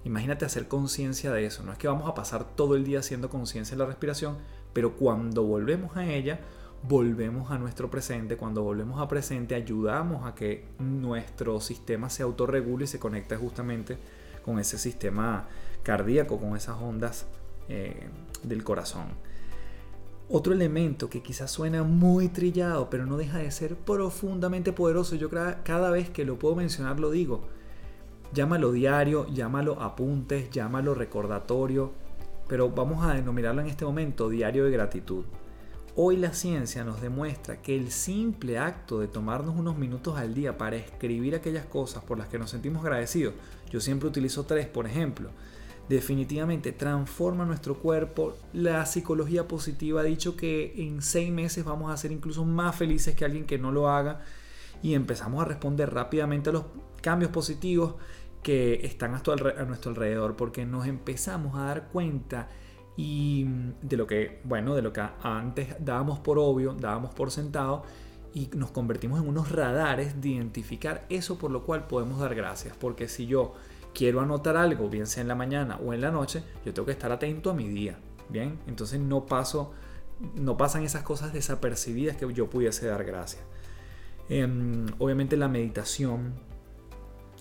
Imagínate 0.06 0.46
hacer 0.46 0.70
conciencia 0.70 1.34
de 1.34 1.46
eso. 1.46 1.62
No 1.64 1.74
es 1.74 1.78
que 1.78 1.90
vamos 1.90 2.10
a 2.10 2.14
pasar 2.14 2.56
todo 2.56 2.78
el 2.78 2.86
día 2.86 3.00
haciendo 3.00 3.30
conciencia 3.30 3.76
de 3.76 3.80
la 3.84 3.86
respiración, 3.86 4.38
pero 4.72 4.96
cuando 4.96 5.44
volvemos 5.44 5.98
a 5.98 6.06
ella, 6.06 6.40
volvemos 6.84 7.52
a 7.52 7.58
nuestro 7.58 7.92
presente. 7.92 8.38
Cuando 8.38 8.64
volvemos 8.64 9.02
a 9.02 9.10
presente 9.10 9.56
ayudamos 9.56 10.26
a 10.26 10.34
que 10.34 10.70
nuestro 10.80 11.60
sistema 11.60 12.10
se 12.10 12.24
autorregule 12.24 12.86
y 12.86 12.88
se 12.88 12.98
conecte 12.98 13.36
justamente 13.36 13.98
con 14.46 14.58
ese 14.58 14.78
sistema 14.78 15.50
cardíaco, 15.84 16.40
con 16.40 16.56
esas 16.56 16.78
ondas 16.82 17.26
eh, 17.68 18.08
del 18.42 18.64
corazón. 18.64 19.08
Otro 20.30 20.54
elemento 20.54 21.10
que 21.10 21.22
quizás 21.22 21.52
suena 21.52 21.84
muy 21.84 22.30
trillado, 22.30 22.90
pero 22.90 23.06
no 23.06 23.18
deja 23.18 23.40
de 23.40 23.52
ser 23.52 23.76
profundamente 23.76 24.72
poderoso, 24.72 25.16
yo 25.16 25.30
cada 25.30 25.92
vez 25.92 26.10
que 26.10 26.26
lo 26.26 26.40
puedo 26.40 26.56
mencionar 26.56 27.00
lo 27.00 27.12
digo. 27.12 27.44
Llámalo 28.34 28.72
diario, 28.72 29.28
llámalo 29.28 29.82
apuntes, 29.82 30.50
llámalo 30.50 30.96
recordatorio, 30.96 31.92
pero 32.48 32.70
vamos 32.70 33.06
a 33.06 33.14
denominarlo 33.14 33.62
en 33.62 33.68
este 33.68 33.86
momento 33.86 34.30
diario 34.30 34.66
de 34.66 34.72
gratitud. 34.72 35.26
Hoy 35.96 36.18
la 36.18 36.34
ciencia 36.34 36.84
nos 36.84 37.02
demuestra 37.02 37.62
que 37.62 37.76
el 37.76 37.92
simple 37.92 38.58
acto 38.58 39.00
de 39.00 39.08
tomarnos 39.08 39.56
unos 39.56 39.78
minutos 39.78 40.18
al 40.18 40.34
día 40.34 40.58
para 40.58 40.78
escribir 40.78 41.36
aquellas 41.36 41.66
cosas 41.66 42.04
por 42.04 42.18
las 42.18 42.30
que 42.30 42.40
nos 42.40 42.50
sentimos 42.50 42.84
agradecidos, 42.84 43.36
yo 43.70 43.80
siempre 43.80 44.10
utilizo 44.10 44.46
tres, 44.46 44.66
por 44.66 44.88
ejemplo, 44.88 45.30
definitivamente 45.90 46.72
transforma 46.72 47.46
nuestro 47.46 47.76
cuerpo. 47.76 48.36
La 48.54 48.86
psicología 48.86 49.48
positiva 49.48 50.02
ha 50.02 50.06
dicho 50.06 50.36
que 50.38 50.74
en 50.78 51.02
seis 51.02 51.32
meses 51.32 51.66
vamos 51.66 51.92
a 51.92 51.98
ser 51.98 52.12
incluso 52.12 52.46
más 52.46 52.76
felices 52.76 53.16
que 53.16 53.26
alguien 53.26 53.46
que 53.46 53.58
no 53.58 53.72
lo 53.72 53.90
haga 53.90 54.22
y 54.82 54.94
empezamos 54.94 55.42
a 55.42 55.46
responder 55.46 55.94
rápidamente 55.94 56.50
a 56.50 56.54
los 56.54 56.66
cambios 57.02 57.32
positivos 57.32 57.96
que 58.42 58.86
están 58.86 59.16
a 59.16 59.66
nuestro 59.66 59.92
alrededor 59.92 60.36
porque 60.36 60.66
nos 60.66 60.86
empezamos 60.86 61.56
a 61.56 61.66
dar 61.66 61.88
cuenta 61.88 62.50
y 62.96 63.46
de 63.82 63.98
lo 63.98 64.06
que, 64.06 64.42
bueno, 64.44 64.76
de 64.76 64.82
lo 64.82 64.94
que 64.94 65.02
antes 65.24 65.76
dábamos 65.80 66.20
por 66.20 66.38
obvio, 66.38 66.74
dábamos 66.74 67.14
por 67.14 67.32
sentado 67.32 67.84
y 68.34 68.50
nos 68.56 68.72
convertimos 68.72 69.22
en 69.22 69.28
unos 69.28 69.52
radares 69.52 70.22
de 70.22 70.30
identificar 70.30 71.06
eso 71.10 71.38
por 71.38 71.52
lo 71.52 71.64
cual 71.64 71.88
podemos 71.88 72.20
dar 72.20 72.36
gracias. 72.36 72.76
Porque 72.76 73.08
si 73.08 73.26
yo 73.26 73.54
quiero 73.94 74.22
anotar 74.22 74.58
algo, 74.58 74.90
bien 74.90 75.08
sea 75.08 75.22
en 75.22 75.28
la 75.28 75.36
mañana 75.36 75.78
o 75.78 75.94
en 75.94 76.02
la 76.02 76.12
noche, 76.12 76.44
yo 76.66 76.74
tengo 76.74 76.86
que 76.86 76.92
estar 76.92 77.12
atento 77.12 77.50
a 77.52 77.54
mi 77.54 77.68
día, 77.68 77.98
¿bien? 78.30 78.60
Entonces 78.68 79.00
no 79.00 79.26
paso, 79.26 79.72
no 80.36 80.58
pasan 80.58 80.84
esas 80.84 81.04
cosas 81.04 81.34
desapercibidas 81.34 82.18
que 82.18 82.32
yo 82.34 82.50
pudiese 82.50 82.88
dar 82.88 83.04
gracias. 83.04 83.44
Em, 84.30 84.86
obviamente 85.00 85.38
la 85.38 85.48
meditación, 85.48 86.34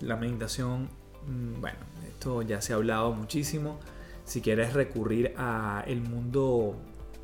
la 0.01 0.17
meditación, 0.17 0.89
mm, 1.27 1.61
bueno, 1.61 1.79
esto 2.09 2.43
ya 2.43 2.61
se 2.61 2.73
ha 2.73 2.77
hablado 2.77 3.13
muchísimo 3.13 3.79
si 4.25 4.41
quieres 4.41 4.73
recurrir 4.73 5.35
a 5.37 5.85
el 5.87 6.01
mundo 6.01 6.77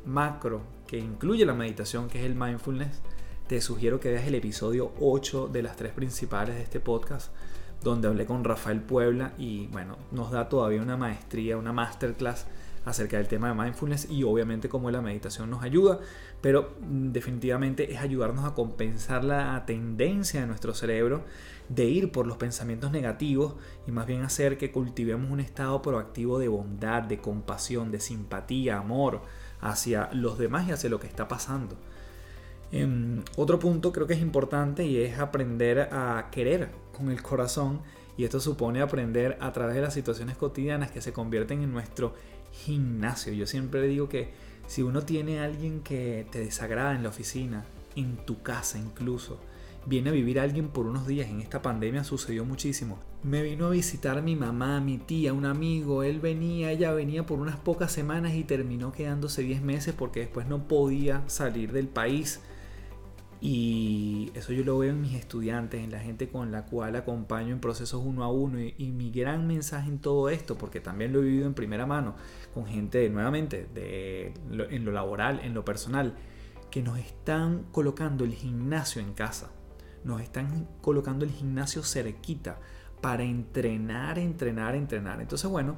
macro 0.05 0.61
que 0.87 0.97
incluye 0.97 1.45
la 1.45 1.53
meditación, 1.53 2.07
que 2.09 2.19
es 2.19 2.25
el 2.25 2.35
mindfulness, 2.35 3.01
te 3.47 3.61
sugiero 3.61 3.99
que 3.99 4.11
veas 4.11 4.27
el 4.27 4.35
episodio 4.35 4.91
8 4.99 5.47
de 5.47 5.63
las 5.63 5.75
tres 5.75 5.91
principales 5.93 6.55
de 6.55 6.61
este 6.61 6.79
podcast, 6.79 7.31
donde 7.83 8.07
hablé 8.07 8.25
con 8.25 8.43
Rafael 8.43 8.81
Puebla 8.81 9.33
y 9.37 9.67
bueno, 9.67 9.97
nos 10.11 10.31
da 10.31 10.49
todavía 10.49 10.81
una 10.81 10.97
maestría, 10.97 11.57
una 11.57 11.73
masterclass 11.73 12.45
acerca 12.85 13.17
del 13.17 13.27
tema 13.27 13.49
de 13.49 13.53
mindfulness 13.55 14.09
y 14.09 14.23
obviamente 14.23 14.69
cómo 14.69 14.89
la 14.91 15.01
meditación 15.01 15.49
nos 15.49 15.63
ayuda, 15.63 15.99
pero 16.41 16.73
mm, 16.81 17.11
definitivamente 17.11 17.93
es 17.93 17.99
ayudarnos 17.99 18.45
a 18.45 18.53
compensar 18.53 19.23
la 19.23 19.65
tendencia 19.65 20.41
de 20.41 20.47
nuestro 20.47 20.73
cerebro 20.73 21.23
de 21.69 21.85
ir 21.85 22.11
por 22.11 22.25
los 22.25 22.37
pensamientos 22.37 22.91
negativos 22.91 23.55
y 23.87 23.91
más 23.91 24.07
bien 24.07 24.23
hacer 24.23 24.57
que 24.57 24.71
cultivemos 24.71 25.29
un 25.29 25.39
estado 25.39 25.81
proactivo 25.81 26.39
de 26.39 26.47
bondad, 26.47 27.03
de 27.03 27.19
compasión, 27.19 27.91
de 27.91 27.99
simpatía, 27.99 28.77
amor 28.77 29.21
hacia 29.61 30.09
los 30.13 30.37
demás 30.37 30.67
y 30.67 30.71
hacia 30.71 30.89
lo 30.89 30.99
que 30.99 31.07
está 31.07 31.27
pasando. 31.27 31.77
Em, 32.71 33.23
otro 33.35 33.57
punto 33.57 33.91
creo 33.91 34.05
que 34.05 34.13
es 34.13 34.21
importante 34.21 34.85
y 34.85 34.97
es 34.97 35.17
aprender 35.19 35.89
a 35.91 36.29
querer 36.31 36.69
con 36.95 37.09
el 37.09 37.21
corazón 37.21 37.81
y 38.15 38.25
esto 38.25 38.39
supone 38.39 38.81
aprender 38.81 39.37
a 39.39 39.51
través 39.53 39.75
de 39.75 39.81
las 39.81 39.93
situaciones 39.93 40.37
cotidianas 40.37 40.91
que 40.91 41.01
se 41.01 41.13
convierten 41.13 41.61
en 41.61 41.71
nuestro 41.71 42.13
gimnasio. 42.51 43.33
Yo 43.33 43.47
siempre 43.47 43.87
digo 43.87 44.09
que 44.09 44.31
si 44.67 44.83
uno 44.83 45.01
tiene 45.03 45.39
a 45.39 45.45
alguien 45.45 45.79
que 45.81 46.27
te 46.29 46.39
desagrada 46.39 46.93
en 46.93 47.03
la 47.03 47.09
oficina, 47.09 47.65
en 47.95 48.17
tu 48.17 48.43
casa 48.43 48.77
incluso, 48.77 49.39
viene 49.85 50.09
a 50.09 50.13
vivir 50.13 50.39
alguien 50.39 50.67
por 50.67 50.85
unos 50.85 51.07
días, 51.07 51.29
en 51.29 51.41
esta 51.41 51.61
pandemia 51.61 52.03
sucedió 52.03 52.45
muchísimo. 52.45 52.99
Me 53.23 53.41
vino 53.41 53.67
a 53.67 53.71
visitar 53.71 54.21
mi 54.21 54.35
mamá, 54.35 54.79
mi 54.79 54.97
tía, 54.97 55.33
un 55.33 55.45
amigo, 55.45 56.03
él 56.03 56.19
venía, 56.19 56.71
ella 56.71 56.91
venía 56.91 57.25
por 57.25 57.39
unas 57.39 57.57
pocas 57.57 57.91
semanas 57.91 58.33
y 58.35 58.43
terminó 58.43 58.91
quedándose 58.91 59.41
10 59.41 59.61
meses 59.61 59.95
porque 59.97 60.19
después 60.19 60.47
no 60.47 60.67
podía 60.67 61.23
salir 61.27 61.71
del 61.71 61.87
país. 61.87 62.41
Y 63.41 64.31
eso 64.33 64.51
yo 64.51 64.65
lo 64.65 64.77
veo 64.79 64.91
en 64.91 65.01
mis 65.01 65.13
estudiantes, 65.13 65.81
en 65.81 65.91
la 65.91 65.99
gente 65.99 66.27
con 66.27 66.51
la 66.51 66.65
cual 66.65 66.97
acompaño 66.97 67.53
en 67.53 67.61
procesos 67.61 68.01
uno 68.03 68.23
a 68.23 68.31
uno. 68.31 68.59
Y, 68.59 68.91
mi 68.91 69.11
gran 69.11 69.47
mensaje 69.47 69.89
en 69.89 69.99
todo 69.99 70.29
esto, 70.29 70.57
porque 70.57 70.81
también 70.81 71.13
lo 71.13 71.19
he 71.19 71.23
vivido 71.23 71.47
en 71.47 71.53
primera 71.53 71.85
mano, 71.85 72.15
con 72.53 72.65
gente 72.65 73.09
nuevamente 73.09 73.67
en 73.75 74.85
lo 74.85 74.91
laboral, 74.91 75.39
en 75.43 75.53
lo 75.53 75.63
personal, 75.63 76.15
que 76.69 76.81
nos 76.81 76.99
están 76.99 77.63
colocando 77.71 78.25
el 78.25 78.33
gimnasio 78.33 79.01
en 79.01 79.13
casa. 79.13 79.51
Nos 80.03 80.21
están 80.21 80.67
colocando 80.81 81.23
el 81.23 81.31
gimnasio 81.31 81.83
cerquita 81.83 82.59
para 83.01 83.23
entrenar, 83.23 84.19
entrenar, 84.19 84.75
entrenar. 84.75 85.21
Entonces, 85.21 85.49
bueno, 85.49 85.77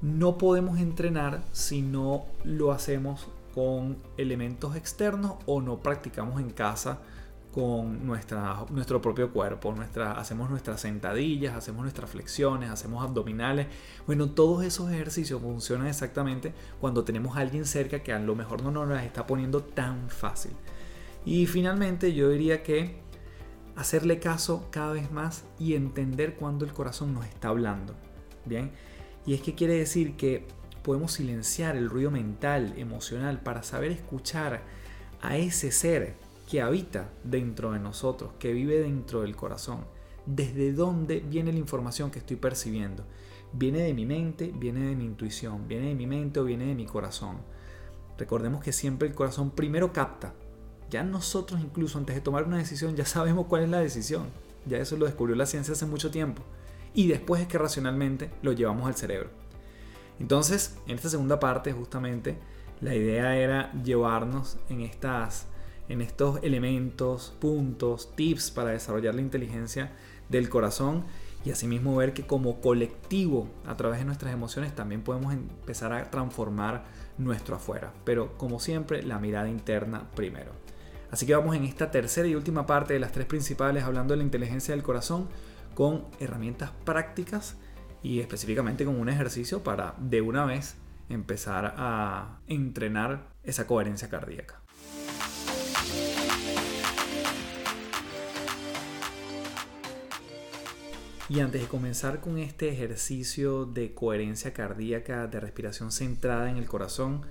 no 0.00 0.38
podemos 0.38 0.78
entrenar 0.78 1.42
si 1.52 1.82
no 1.82 2.24
lo 2.44 2.72
hacemos 2.72 3.28
con 3.56 3.96
elementos 4.18 4.76
externos 4.76 5.36
o 5.46 5.62
no 5.62 5.82
practicamos 5.82 6.42
en 6.42 6.50
casa 6.50 7.00
con 7.52 8.06
nuestra, 8.06 8.66
nuestro 8.68 9.00
propio 9.00 9.32
cuerpo. 9.32 9.74
Hacemos 10.14 10.50
nuestras 10.50 10.82
sentadillas, 10.82 11.56
hacemos 11.56 11.80
nuestras 11.80 12.10
flexiones, 12.10 12.68
hacemos 12.68 13.02
abdominales. 13.02 13.68
Bueno, 14.06 14.28
todos 14.28 14.62
esos 14.62 14.92
ejercicios 14.92 15.40
funcionan 15.40 15.86
exactamente 15.86 16.52
cuando 16.82 17.02
tenemos 17.02 17.34
a 17.34 17.40
alguien 17.40 17.64
cerca 17.64 18.02
que 18.02 18.12
a 18.12 18.18
lo 18.18 18.34
mejor 18.34 18.62
no 18.62 18.70
nos 18.70 18.86
las 18.90 19.04
está 19.04 19.26
poniendo 19.26 19.62
tan 19.62 20.10
fácil. 20.10 20.52
Y 21.24 21.46
finalmente 21.46 22.12
yo 22.12 22.28
diría 22.28 22.62
que 22.62 23.00
hacerle 23.74 24.18
caso 24.18 24.68
cada 24.70 24.92
vez 24.92 25.10
más 25.10 25.44
y 25.58 25.76
entender 25.76 26.34
cuando 26.34 26.66
el 26.66 26.74
corazón 26.74 27.14
nos 27.14 27.24
está 27.24 27.48
hablando. 27.48 27.94
Bien, 28.44 28.70
y 29.24 29.32
es 29.32 29.40
que 29.40 29.54
quiere 29.54 29.78
decir 29.78 30.14
que 30.18 30.46
podemos 30.86 31.14
silenciar 31.14 31.76
el 31.76 31.90
ruido 31.90 32.12
mental, 32.12 32.74
emocional, 32.76 33.40
para 33.40 33.64
saber 33.64 33.90
escuchar 33.90 34.62
a 35.20 35.36
ese 35.36 35.72
ser 35.72 36.14
que 36.48 36.62
habita 36.62 37.10
dentro 37.24 37.72
de 37.72 37.80
nosotros, 37.80 38.30
que 38.38 38.52
vive 38.52 38.78
dentro 38.78 39.22
del 39.22 39.34
corazón. 39.34 39.80
¿Desde 40.26 40.72
dónde 40.72 41.24
viene 41.28 41.52
la 41.52 41.58
información 41.58 42.12
que 42.12 42.20
estoy 42.20 42.36
percibiendo? 42.36 43.02
¿Viene 43.52 43.80
de 43.80 43.94
mi 43.94 44.06
mente? 44.06 44.52
¿Viene 44.56 44.86
de 44.86 44.94
mi 44.94 45.06
intuición? 45.06 45.66
¿Viene 45.66 45.88
de 45.88 45.96
mi 45.96 46.06
mente 46.06 46.38
o 46.38 46.44
viene 46.44 46.66
de 46.66 46.76
mi 46.76 46.86
corazón? 46.86 47.38
Recordemos 48.16 48.62
que 48.62 48.72
siempre 48.72 49.08
el 49.08 49.14
corazón 49.16 49.50
primero 49.50 49.92
capta. 49.92 50.34
Ya 50.88 51.02
nosotros 51.02 51.60
incluso 51.60 51.98
antes 51.98 52.14
de 52.14 52.20
tomar 52.20 52.44
una 52.44 52.58
decisión 52.58 52.94
ya 52.94 53.06
sabemos 53.06 53.46
cuál 53.46 53.64
es 53.64 53.70
la 53.70 53.80
decisión. 53.80 54.26
Ya 54.66 54.78
eso 54.78 54.96
lo 54.96 55.06
descubrió 55.06 55.34
la 55.34 55.46
ciencia 55.46 55.72
hace 55.72 55.86
mucho 55.86 56.12
tiempo. 56.12 56.44
Y 56.94 57.08
después 57.08 57.42
es 57.42 57.48
que 57.48 57.58
racionalmente 57.58 58.30
lo 58.40 58.52
llevamos 58.52 58.86
al 58.86 58.94
cerebro. 58.94 59.45
Entonces, 60.18 60.76
en 60.86 60.96
esta 60.96 61.08
segunda 61.08 61.40
parte 61.40 61.72
justamente 61.72 62.38
la 62.80 62.94
idea 62.94 63.36
era 63.36 63.72
llevarnos 63.82 64.58
en 64.68 64.80
estas 64.80 65.46
en 65.88 66.02
estos 66.02 66.42
elementos, 66.42 67.34
puntos, 67.38 68.14
tips 68.16 68.50
para 68.50 68.70
desarrollar 68.70 69.14
la 69.14 69.20
inteligencia 69.20 69.92
del 70.28 70.48
corazón 70.48 71.04
y 71.44 71.52
asimismo 71.52 71.94
ver 71.94 72.12
que 72.12 72.26
como 72.26 72.60
colectivo, 72.60 73.48
a 73.66 73.76
través 73.76 74.00
de 74.00 74.04
nuestras 74.04 74.32
emociones, 74.32 74.74
también 74.74 75.02
podemos 75.02 75.32
empezar 75.32 75.92
a 75.92 76.10
transformar 76.10 76.84
nuestro 77.18 77.54
afuera. 77.54 77.92
Pero 78.04 78.36
como 78.36 78.58
siempre, 78.58 79.04
la 79.04 79.20
mirada 79.20 79.48
interna 79.48 80.10
primero. 80.16 80.50
Así 81.12 81.24
que 81.24 81.36
vamos 81.36 81.54
en 81.54 81.62
esta 81.62 81.92
tercera 81.92 82.26
y 82.26 82.34
última 82.34 82.66
parte 82.66 82.94
de 82.94 82.98
las 82.98 83.12
tres 83.12 83.26
principales 83.26 83.84
hablando 83.84 84.12
de 84.12 84.18
la 84.18 84.24
inteligencia 84.24 84.74
del 84.74 84.82
corazón 84.82 85.28
con 85.76 86.06
herramientas 86.18 86.72
prácticas 86.84 87.56
y 88.06 88.20
específicamente 88.20 88.84
con 88.84 89.00
un 89.00 89.08
ejercicio 89.08 89.64
para 89.64 89.94
de 89.98 90.20
una 90.20 90.44
vez 90.44 90.76
empezar 91.08 91.74
a 91.76 92.38
entrenar 92.46 93.32
esa 93.42 93.66
coherencia 93.66 94.08
cardíaca. 94.08 94.62
Y 101.28 101.40
antes 101.40 101.60
de 101.60 101.66
comenzar 101.66 102.20
con 102.20 102.38
este 102.38 102.68
ejercicio 102.68 103.66
de 103.66 103.92
coherencia 103.92 104.52
cardíaca, 104.52 105.26
de 105.26 105.40
respiración 105.40 105.90
centrada 105.90 106.48
en 106.48 106.58
el 106.58 106.66
corazón, 106.66 107.22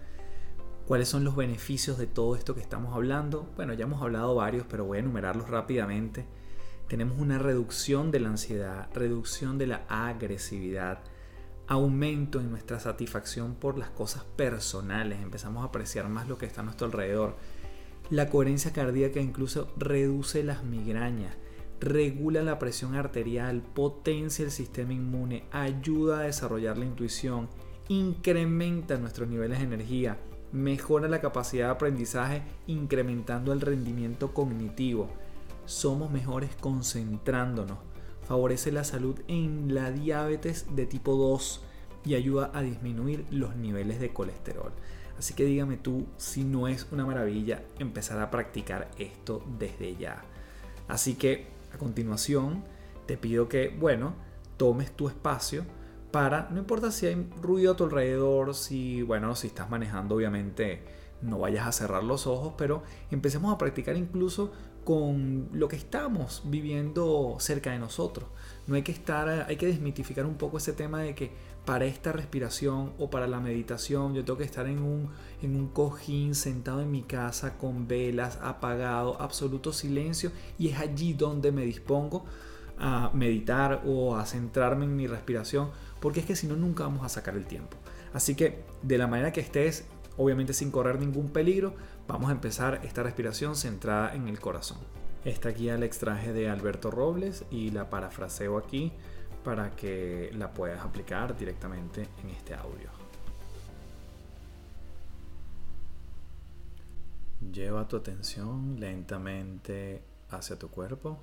¿cuáles 0.85 1.07
son 1.07 1.23
los 1.23 1.37
beneficios 1.37 1.97
de 1.97 2.07
todo 2.07 2.35
esto 2.35 2.53
que 2.53 2.59
estamos 2.59 2.93
hablando? 2.93 3.49
Bueno, 3.55 3.73
ya 3.73 3.85
hemos 3.85 4.01
hablado 4.01 4.35
varios, 4.35 4.65
pero 4.69 4.83
voy 4.83 4.97
a 4.97 4.99
enumerarlos 4.99 5.49
rápidamente 5.49 6.25
tenemos 6.87 7.19
una 7.19 7.39
reducción 7.39 8.11
de 8.11 8.19
la 8.19 8.29
ansiedad, 8.29 8.89
reducción 8.93 9.57
de 9.57 9.67
la 9.67 9.85
agresividad, 9.89 10.99
aumento 11.67 12.39
en 12.39 12.51
nuestra 12.51 12.79
satisfacción 12.79 13.55
por 13.55 13.77
las 13.77 13.89
cosas 13.89 14.23
personales, 14.35 15.19
empezamos 15.21 15.63
a 15.63 15.67
apreciar 15.67 16.07
más 16.09 16.27
lo 16.27 16.37
que 16.37 16.45
está 16.45 16.61
a 16.61 16.63
nuestro 16.63 16.87
alrededor, 16.87 17.35
La 18.11 18.29
coherencia 18.29 18.71
cardíaca 18.71 19.19
incluso 19.19 19.73
reduce 19.77 20.43
las 20.43 20.63
migrañas, 20.63 21.35
regula 21.79 22.43
la 22.43 22.59
presión 22.59 22.93
arterial, 22.93 23.63
potencia 23.63 24.45
el 24.45 24.51
sistema 24.51 24.93
inmune, 24.93 25.45
ayuda 25.51 26.19
a 26.19 26.23
desarrollar 26.23 26.77
la 26.77 26.85
intuición, 26.85 27.49
incrementa 27.87 28.97
nuestros 28.97 29.27
niveles 29.27 29.57
de 29.57 29.65
energía, 29.65 30.19
mejora 30.51 31.07
la 31.07 31.19
capacidad 31.19 31.65
de 31.65 31.71
aprendizaje 31.71 32.43
incrementando 32.67 33.53
el 33.53 33.61
rendimiento 33.61 34.35
cognitivo. 34.35 35.09
Somos 35.65 36.11
mejores 36.11 36.55
concentrándonos. 36.59 37.77
Favorece 38.27 38.71
la 38.71 38.83
salud 38.83 39.19
en 39.27 39.73
la 39.73 39.91
diabetes 39.91 40.75
de 40.75 40.85
tipo 40.85 41.15
2 41.15 41.63
y 42.05 42.15
ayuda 42.15 42.51
a 42.53 42.61
disminuir 42.61 43.25
los 43.31 43.55
niveles 43.55 43.99
de 43.99 44.13
colesterol. 44.13 44.71
Así 45.17 45.33
que 45.33 45.45
dígame 45.45 45.77
tú 45.77 46.05
si 46.17 46.43
no 46.43 46.67
es 46.67 46.87
una 46.91 47.05
maravilla 47.05 47.63
empezar 47.79 48.19
a 48.19 48.31
practicar 48.31 48.89
esto 48.97 49.43
desde 49.57 49.95
ya. 49.95 50.23
Así 50.87 51.15
que 51.15 51.47
a 51.73 51.77
continuación 51.77 52.63
te 53.05 53.17
pido 53.17 53.47
que, 53.47 53.69
bueno, 53.69 54.13
tomes 54.57 54.91
tu 54.91 55.07
espacio 55.07 55.65
para, 56.11 56.47
no 56.51 56.59
importa 56.59 56.91
si 56.91 57.07
hay 57.07 57.29
ruido 57.41 57.73
a 57.73 57.75
tu 57.75 57.85
alrededor, 57.85 58.55
si, 58.55 59.01
bueno, 59.01 59.35
si 59.35 59.47
estás 59.47 59.69
manejando, 59.69 60.15
obviamente 60.15 60.83
no 61.21 61.39
vayas 61.39 61.67
a 61.67 61.71
cerrar 61.71 62.03
los 62.03 62.27
ojos, 62.27 62.53
pero 62.57 62.83
empecemos 63.11 63.53
a 63.53 63.57
practicar 63.57 63.95
incluso 63.95 64.51
con 64.85 65.49
lo 65.51 65.67
que 65.67 65.75
estamos 65.75 66.43
viviendo 66.45 67.35
cerca 67.39 67.71
de 67.71 67.79
nosotros. 67.79 68.29
No 68.67 68.75
hay 68.75 68.83
que 68.83 68.91
estar, 68.91 69.27
hay 69.27 69.57
que 69.57 69.65
desmitificar 69.65 70.25
un 70.25 70.35
poco 70.35 70.59
ese 70.59 70.73
tema 70.73 71.01
de 71.01 71.15
que 71.15 71.31
para 71.65 71.85
esta 71.85 72.11
respiración 72.11 72.93
o 72.99 73.09
para 73.09 73.27
la 73.27 73.39
meditación 73.39 74.13
yo 74.13 74.23
tengo 74.23 74.37
que 74.37 74.45
estar 74.45 74.67
en 74.67 74.79
un, 74.79 75.09
en 75.41 75.55
un 75.55 75.67
cojín 75.69 76.35
sentado 76.35 76.81
en 76.81 76.91
mi 76.91 77.01
casa 77.01 77.57
con 77.57 77.87
velas, 77.87 78.37
apagado, 78.41 79.19
absoluto 79.19 79.73
silencio 79.73 80.31
y 80.59 80.69
es 80.69 80.79
allí 80.79 81.13
donde 81.13 81.51
me 81.51 81.65
dispongo 81.65 82.23
a 82.77 83.09
meditar 83.13 83.81
o 83.85 84.15
a 84.15 84.25
centrarme 84.25 84.85
en 84.85 84.95
mi 84.95 85.07
respiración 85.07 85.71
porque 85.99 86.19
es 86.19 86.27
que 86.27 86.35
si 86.35 86.45
no 86.45 86.55
nunca 86.55 86.83
vamos 86.83 87.03
a 87.03 87.09
sacar 87.09 87.35
el 87.35 87.47
tiempo. 87.47 87.75
Así 88.13 88.35
que 88.35 88.63
de 88.83 88.99
la 88.99 89.07
manera 89.07 89.33
que 89.33 89.41
estés, 89.41 89.85
obviamente 90.17 90.53
sin 90.53 90.71
correr 90.71 90.99
ningún 90.99 91.29
peligro, 91.29 91.75
vamos 92.07 92.29
a 92.29 92.33
empezar 92.33 92.81
esta 92.83 93.03
respiración 93.03 93.55
centrada 93.55 94.15
en 94.15 94.27
el 94.27 94.39
corazón. 94.39 94.77
Esta 95.23 95.49
guía 95.49 95.77
la 95.77 95.85
extraje 95.85 96.33
de 96.33 96.49
Alberto 96.49 96.91
Robles 96.91 97.45
y 97.49 97.71
la 97.71 97.89
parafraseo 97.89 98.57
aquí 98.57 98.91
para 99.43 99.75
que 99.75 100.31
la 100.33 100.53
puedas 100.53 100.83
aplicar 100.83 101.37
directamente 101.37 102.07
en 102.23 102.29
este 102.29 102.53
audio. 102.53 102.89
Lleva 107.51 107.87
tu 107.87 107.97
atención 107.97 108.79
lentamente 108.79 110.03
hacia 110.29 110.57
tu 110.57 110.69
cuerpo. 110.69 111.19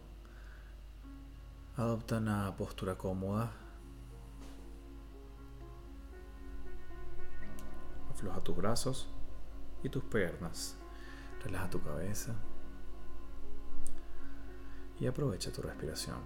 Adopta 1.77 2.19
una 2.19 2.55
postura 2.57 2.97
cómoda 2.97 3.53
Afloja 8.23 8.45
tus 8.45 8.57
brazos 8.57 9.09
y 9.83 9.89
tus 9.89 10.05
piernas. 10.05 10.79
Relaja 11.43 11.69
tu 11.69 11.83
cabeza. 11.83 12.33
Y 15.01 15.09
aprovecha 15.09 15.51
tu 15.51 15.61
respiración. 15.61 16.21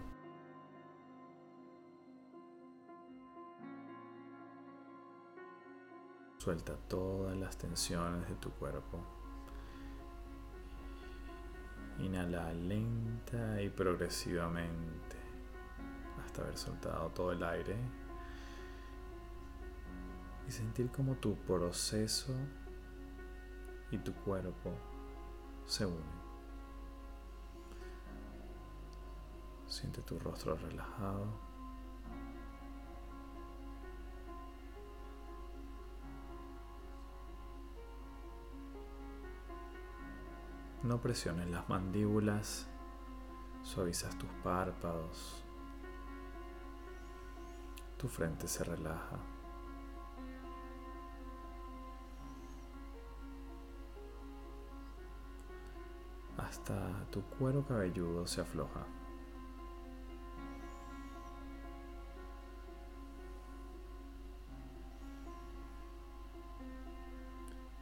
Suelta 6.37 6.77
todas 6.87 7.35
las 7.35 7.57
tensiones 7.57 8.29
de 8.29 8.35
tu 8.35 8.51
cuerpo. 8.51 9.01
Inhala 12.01 12.53
lenta 12.53 13.63
y 13.63 13.71
progresivamente 13.71 15.17
hasta 16.23 16.43
haber 16.43 16.59
soltado 16.59 17.09
todo 17.09 17.33
el 17.33 17.43
aire 17.43 18.06
y 20.47 20.51
sentir 20.51 20.91
como 20.91 21.15
tu 21.17 21.35
proceso 21.35 22.33
y 23.91 23.99
tu 23.99 24.15
cuerpo 24.15 24.73
se 25.65 25.85
unen. 25.85 26.27
Siente 29.67 30.01
tu 30.03 30.19
rostro 30.19 30.57
relajado. 30.57 31.27
No 40.83 41.01
presiones 41.01 41.51
las 41.51 41.69
mandíbulas, 41.69 42.69
suavizas 43.63 44.17
tus 44.19 44.31
párpados, 44.45 45.43
tu 47.97 48.07
frente 48.09 48.47
se 48.47 48.63
relaja. 48.63 49.19
Hasta 56.47 57.05
tu 57.11 57.23
cuero 57.23 57.67
cabelludo 57.67 58.27
se 58.27 58.41
afloja. 58.41 58.87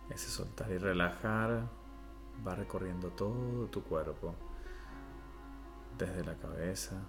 Ese 0.08 0.28
soltar 0.30 0.70
y 0.70 0.78
relajar 0.78 1.68
va 2.46 2.54
recorriendo 2.54 3.10
todo 3.10 3.66
tu 3.68 3.82
cuerpo, 3.82 4.34
desde 5.98 6.24
la 6.24 6.36
cabeza, 6.36 7.02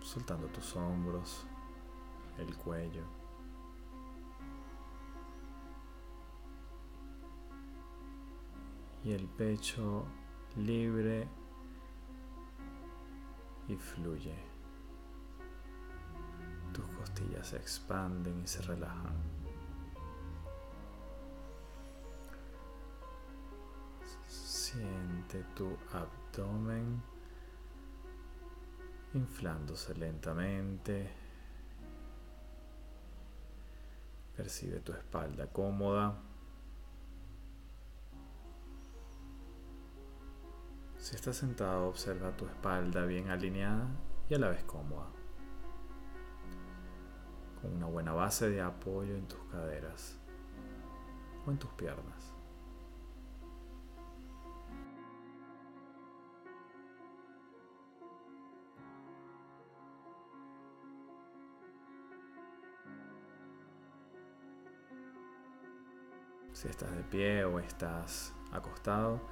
soltando 0.00 0.46
tus 0.48 0.76
hombros, 0.76 1.46
el 2.38 2.56
cuello. 2.56 3.17
Y 9.08 9.12
el 9.14 9.26
pecho 9.26 10.04
libre 10.56 11.26
y 13.66 13.74
fluye. 13.74 14.34
Tus 16.74 16.84
costillas 16.88 17.48
se 17.48 17.56
expanden 17.56 18.42
y 18.42 18.46
se 18.46 18.60
relajan. 18.60 19.16
Siente 24.26 25.42
tu 25.54 25.74
abdomen 25.94 27.02
inflándose 29.14 29.94
lentamente. 29.94 31.10
Percibe 34.36 34.80
tu 34.80 34.92
espalda 34.92 35.46
cómoda. 35.46 36.27
Si 41.08 41.16
estás 41.16 41.38
sentado, 41.38 41.88
observa 41.88 42.36
tu 42.36 42.44
espalda 42.44 43.06
bien 43.06 43.30
alineada 43.30 43.88
y 44.28 44.34
a 44.34 44.38
la 44.38 44.50
vez 44.50 44.62
cómoda, 44.64 45.06
con 47.62 47.72
una 47.76 47.86
buena 47.86 48.12
base 48.12 48.50
de 48.50 48.60
apoyo 48.60 49.14
en 49.14 49.26
tus 49.26 49.42
caderas 49.44 50.18
o 51.46 51.50
en 51.50 51.58
tus 51.58 51.70
piernas. 51.70 52.34
Si 66.52 66.68
estás 66.68 66.94
de 66.94 67.02
pie 67.04 67.46
o 67.46 67.60
estás 67.60 68.34
acostado, 68.52 69.22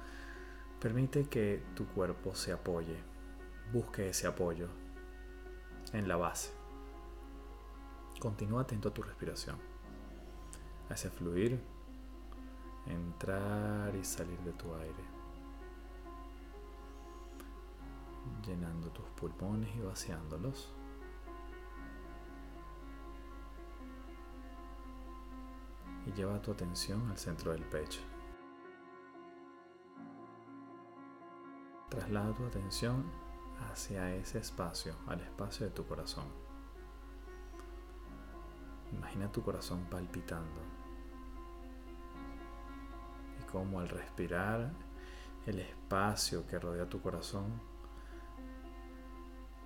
Permite 0.79 1.27
que 1.27 1.63
tu 1.75 1.87
cuerpo 1.87 2.35
se 2.35 2.51
apoye, 2.51 2.97
busque 3.73 4.09
ese 4.09 4.27
apoyo 4.27 4.67
en 5.91 6.07
la 6.07 6.17
base. 6.17 6.51
Continúa 8.19 8.61
atento 8.61 8.89
a 8.89 8.93
tu 8.93 9.01
respiración, 9.01 9.57
a 10.87 10.93
ese 10.93 11.09
fluir, 11.09 11.59
entrar 12.85 13.95
y 13.95 14.03
salir 14.03 14.39
de 14.41 14.53
tu 14.53 14.71
aire, 14.75 15.03
llenando 18.45 18.89
tus 18.91 19.05
pulmones 19.19 19.75
y 19.75 19.79
vaciándolos. 19.81 20.71
Y 26.05 26.11
lleva 26.13 26.39
tu 26.39 26.51
atención 26.51 27.09
al 27.09 27.17
centro 27.17 27.51
del 27.51 27.63
pecho. 27.63 27.99
Traslada 31.89 32.33
tu 32.33 32.45
atención 32.45 33.05
hacia 33.71 34.13
ese 34.15 34.39
espacio, 34.39 34.95
al 35.07 35.21
espacio 35.21 35.65
de 35.65 35.71
tu 35.71 35.85
corazón. 35.85 36.25
Imagina 38.91 39.31
tu 39.31 39.41
corazón 39.41 39.85
palpitando 39.89 40.61
y 43.39 43.43
cómo 43.51 43.79
al 43.79 43.89
respirar 43.89 44.71
el 45.45 45.59
espacio 45.59 46.45
que 46.45 46.59
rodea 46.59 46.89
tu 46.89 47.01
corazón, 47.01 47.61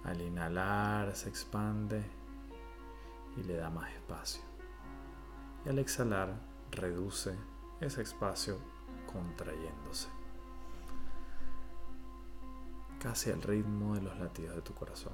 al 0.04 0.22
inhalar 0.22 1.16
se 1.16 1.30
expande 1.30 2.04
y 3.38 3.44
le 3.44 3.56
da 3.56 3.70
más 3.70 3.92
espacio. 3.94 4.44
Y 5.66 5.70
al 5.70 5.80
exhalar 5.80 6.40
reduce 6.72 7.36
ese 7.80 8.02
espacio 8.02 8.58
contrayéndose. 9.12 10.21
Casi 13.02 13.32
al 13.32 13.42
ritmo 13.42 13.96
de 13.96 14.02
los 14.02 14.16
latidos 14.20 14.56
de 14.56 14.62
tu 14.62 14.76
corazón. 14.76 15.14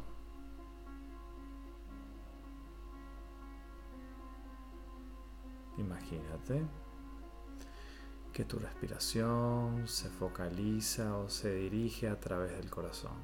Imagínate 5.78 6.66
que 8.34 8.44
tu 8.44 8.60
respiración 8.60 9.88
se 9.88 10.10
focaliza 10.10 11.18
o 11.18 11.30
se 11.30 11.54
dirige 11.54 12.10
a 12.10 12.20
través 12.20 12.52
del 12.52 12.70
corazón. 12.70 13.18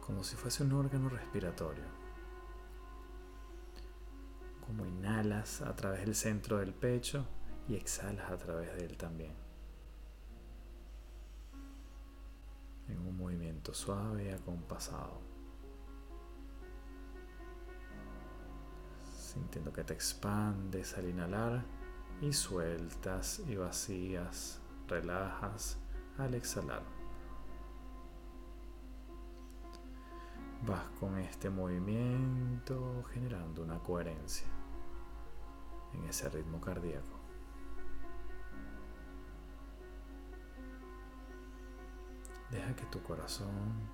Como 0.00 0.24
si 0.24 0.36
fuese 0.36 0.62
un 0.62 0.72
órgano 0.72 1.10
respiratorio. 1.10 1.84
Como 4.66 4.86
inhalas 4.86 5.60
a 5.60 5.76
través 5.76 6.00
del 6.00 6.14
centro 6.14 6.58
del 6.58 6.72
pecho 6.72 7.26
y 7.68 7.74
exhalas 7.74 8.30
a 8.30 8.38
través 8.38 8.74
de 8.74 8.86
él 8.86 8.96
también. 8.96 9.47
En 12.88 12.98
un 13.00 13.16
movimiento 13.16 13.72
suave 13.74 14.24
y 14.24 14.28
acompasado. 14.30 15.28
sintiendo 19.38 19.72
que 19.72 19.84
te 19.84 19.94
expandes 19.94 20.96
al 20.96 21.08
inhalar 21.08 21.62
y 22.20 22.32
sueltas 22.32 23.40
y 23.46 23.56
vacías, 23.56 24.60
relajas 24.88 25.78
al 26.16 26.34
exhalar. 26.34 26.82
Vas 30.66 30.84
con 30.98 31.16
este 31.18 31.50
movimiento 31.50 33.04
generando 33.12 33.62
una 33.62 33.78
coherencia 33.78 34.48
en 35.94 36.04
ese 36.04 36.28
ritmo 36.30 36.60
cardíaco. 36.60 37.17
Deja 42.50 42.74
que 42.74 42.86
tu 42.86 43.02
corazón 43.02 43.88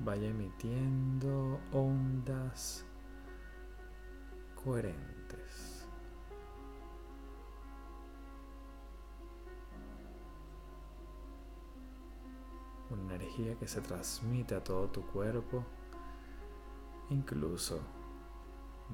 vaya 0.00 0.28
emitiendo 0.28 1.60
ondas 1.72 2.84
coherentes. 4.64 5.86
Una 12.90 13.14
energía 13.14 13.56
que 13.56 13.68
se 13.68 13.80
transmite 13.82 14.54
a 14.54 14.64
todo 14.64 14.88
tu 14.88 15.06
cuerpo, 15.06 15.64
incluso 17.10 17.80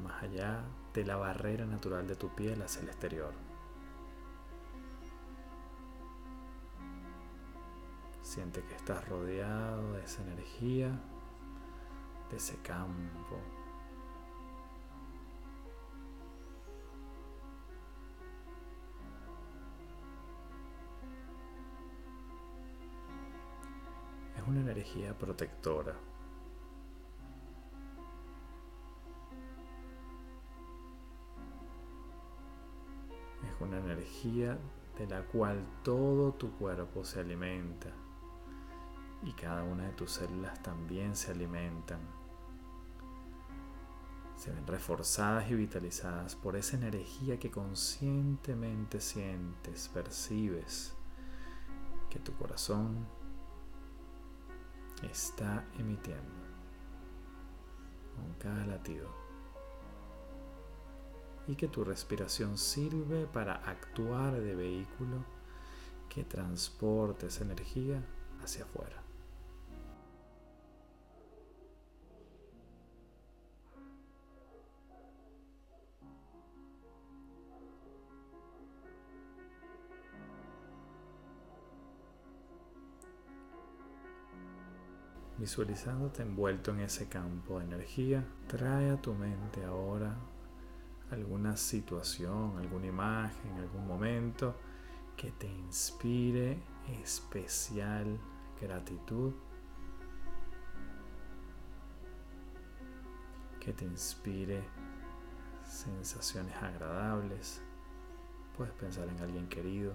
más 0.03 0.22
allá 0.22 0.64
de 0.92 1.05
la 1.05 1.16
barrera 1.16 1.64
natural 1.64 2.07
de 2.07 2.16
tu 2.16 2.28
piel 2.34 2.61
hacia 2.62 2.82
el 2.82 2.88
exterior. 2.88 3.53
Siente 8.35 8.64
que 8.64 8.74
estás 8.74 9.09
rodeado 9.09 9.93
de 9.93 10.03
esa 10.03 10.20
energía, 10.22 10.91
de 12.30 12.37
ese 12.37 12.57
campo 12.62 13.39
una 24.49 24.61
energía 24.61 25.16
protectora. 25.16 25.95
Es 33.45 33.61
una 33.61 33.78
energía 33.78 34.59
de 34.99 35.07
la 35.07 35.22
cual 35.22 35.64
todo 35.85 36.32
tu 36.32 36.51
cuerpo 36.57 37.05
se 37.05 37.20
alimenta 37.20 38.03
y 39.25 39.33
cada 39.33 39.64
una 39.64 39.85
de 39.85 39.93
tus 39.93 40.12
células 40.12 40.62
también 40.62 41.16
se 41.16 41.33
alimentan. 41.33 42.01
Se 44.37 44.51
ven 44.51 44.66
reforzadas 44.66 45.51
y 45.51 45.55
vitalizadas 45.55 46.35
por 46.37 46.57
esa 46.57 46.77
energía 46.77 47.39
que 47.39 47.51
conscientemente 47.51 49.01
sientes, 49.01 49.89
percibes, 49.89 50.95
que 52.11 52.18
tu 52.18 52.35
corazón 52.35 53.07
está 55.03 55.64
emitiendo 55.79 56.45
con 58.14 58.35
cada 58.35 58.66
latido. 58.66 59.09
Y 61.47 61.57
que 61.57 61.68
tu 61.68 61.85
respiración 61.85 62.57
sirve 62.57 63.27
para 63.27 63.57
actuar 63.57 64.41
de 64.41 64.55
vehículo 64.55 65.25
que 66.09 66.25
transporte 66.25 67.27
esa 67.27 67.45
energía 67.45 68.03
hacia 68.43 68.64
afuera. 68.64 69.03
Visualizándote 85.45 86.22
envuelto 86.22 86.70
en 86.70 86.80
ese 86.80 87.07
campo 87.07 87.59
de 87.59 87.66
energía, 87.66 88.26
trae 88.47 88.88
a 88.88 88.97
tu 88.97 89.12
mente 89.12 89.62
ahora 89.62 90.16
alguna 91.11 91.55
situación, 91.59 92.57
alguna 92.57 92.86
imagen, 92.86 93.53
algún 93.59 93.86
momento 93.86 94.57
que 95.14 95.32
te 95.32 95.47
inspire 95.47 96.62
especial 97.03 98.18
gratitud, 98.59 99.34
que 103.61 103.74
te 103.74 103.84
inspire 103.84 104.64
sensaciones 105.62 106.57
agradables. 106.57 107.61
Puedes 108.57 108.72
pensar 108.72 109.11
en 109.11 109.20
alguien 109.20 109.47
querido. 109.49 109.92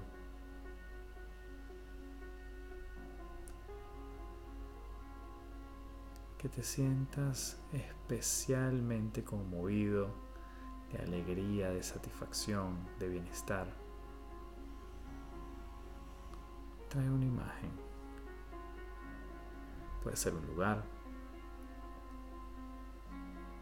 Que 6.39 6.47
te 6.47 6.63
sientas 6.63 7.59
especialmente 7.73 9.25
conmovido 9.25 10.09
de 10.89 10.99
alegría, 10.99 11.69
de 11.69 11.83
satisfacción, 11.83 12.77
de 12.97 13.09
bienestar. 13.09 13.67
Trae 16.87 17.09
una 17.11 17.25
imagen. 17.25 17.71
Puede 20.01 20.15
ser 20.15 20.33
un 20.33 20.47
lugar, 20.47 20.81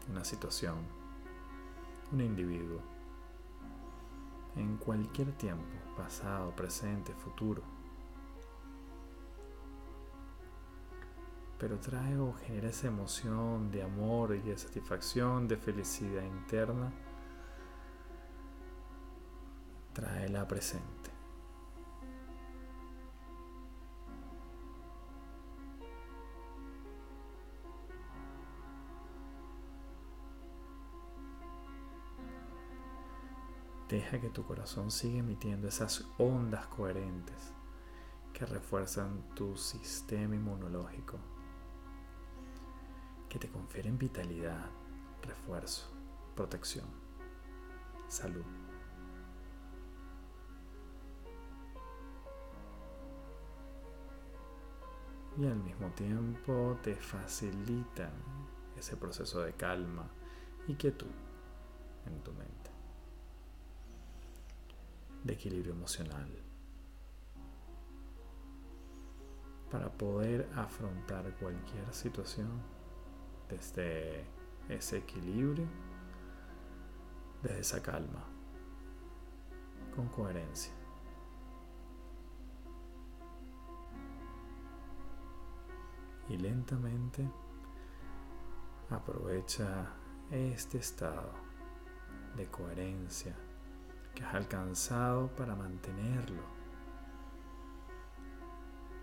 una 0.08 0.24
situación, 0.24 0.76
un 2.12 2.20
individuo, 2.20 2.80
en 4.54 4.76
cualquier 4.76 5.32
tiempo, 5.32 5.64
pasado, 5.96 6.54
presente, 6.54 7.12
futuro. 7.12 7.77
Pero 11.58 11.78
trae 11.78 12.16
o 12.18 12.32
genera 12.32 12.68
esa 12.68 12.86
emoción 12.86 13.70
de 13.70 13.82
amor 13.82 14.34
y 14.34 14.40
de 14.40 14.56
satisfacción, 14.56 15.48
de 15.48 15.56
felicidad 15.56 16.22
interna, 16.22 16.92
la 20.30 20.46
presente. 20.46 21.10
Deja 33.88 34.20
que 34.20 34.28
tu 34.28 34.44
corazón 34.44 34.90
siga 34.90 35.18
emitiendo 35.18 35.66
esas 35.66 36.06
ondas 36.18 36.66
coherentes 36.66 37.54
que 38.34 38.44
refuerzan 38.44 39.34
tu 39.34 39.56
sistema 39.56 40.34
inmunológico 40.34 41.18
que 43.28 43.38
te 43.38 43.48
confieren 43.48 43.98
vitalidad, 43.98 44.66
refuerzo, 45.22 45.90
protección, 46.34 46.86
salud. 48.08 48.44
Y 55.36 55.46
al 55.46 55.56
mismo 55.56 55.88
tiempo 55.90 56.76
te 56.82 56.96
facilitan 56.96 58.12
ese 58.76 58.96
proceso 58.96 59.40
de 59.42 59.52
calma 59.52 60.08
y 60.66 60.74
quietud 60.74 61.06
en 62.06 62.20
tu 62.22 62.32
mente. 62.32 62.58
de 65.24 65.34
equilibrio 65.34 65.72
emocional. 65.72 66.28
Para 69.70 69.90
poder 69.90 70.48
afrontar 70.54 71.34
cualquier 71.38 71.92
situación 71.92 72.48
desde 73.48 74.24
ese 74.68 74.98
equilibrio, 74.98 75.66
desde 77.42 77.60
esa 77.60 77.82
calma, 77.82 78.24
con 79.94 80.08
coherencia. 80.08 80.72
Y 86.28 86.36
lentamente 86.36 87.26
aprovecha 88.90 89.92
este 90.30 90.78
estado 90.78 91.32
de 92.36 92.46
coherencia 92.48 93.34
que 94.14 94.22
has 94.24 94.34
alcanzado 94.34 95.28
para 95.28 95.54
mantenerlo 95.54 96.42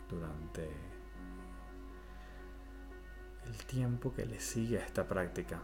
durante 0.08 0.95
el 3.48 3.66
tiempo 3.66 4.14
que 4.14 4.26
le 4.26 4.40
sigue 4.40 4.80
a 4.80 4.86
esta 4.86 5.08
práctica, 5.08 5.62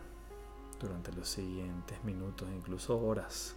durante 0.80 1.12
los 1.14 1.30
siguientes 1.30 2.04
minutos, 2.04 2.50
incluso 2.54 3.00
horas, 3.00 3.56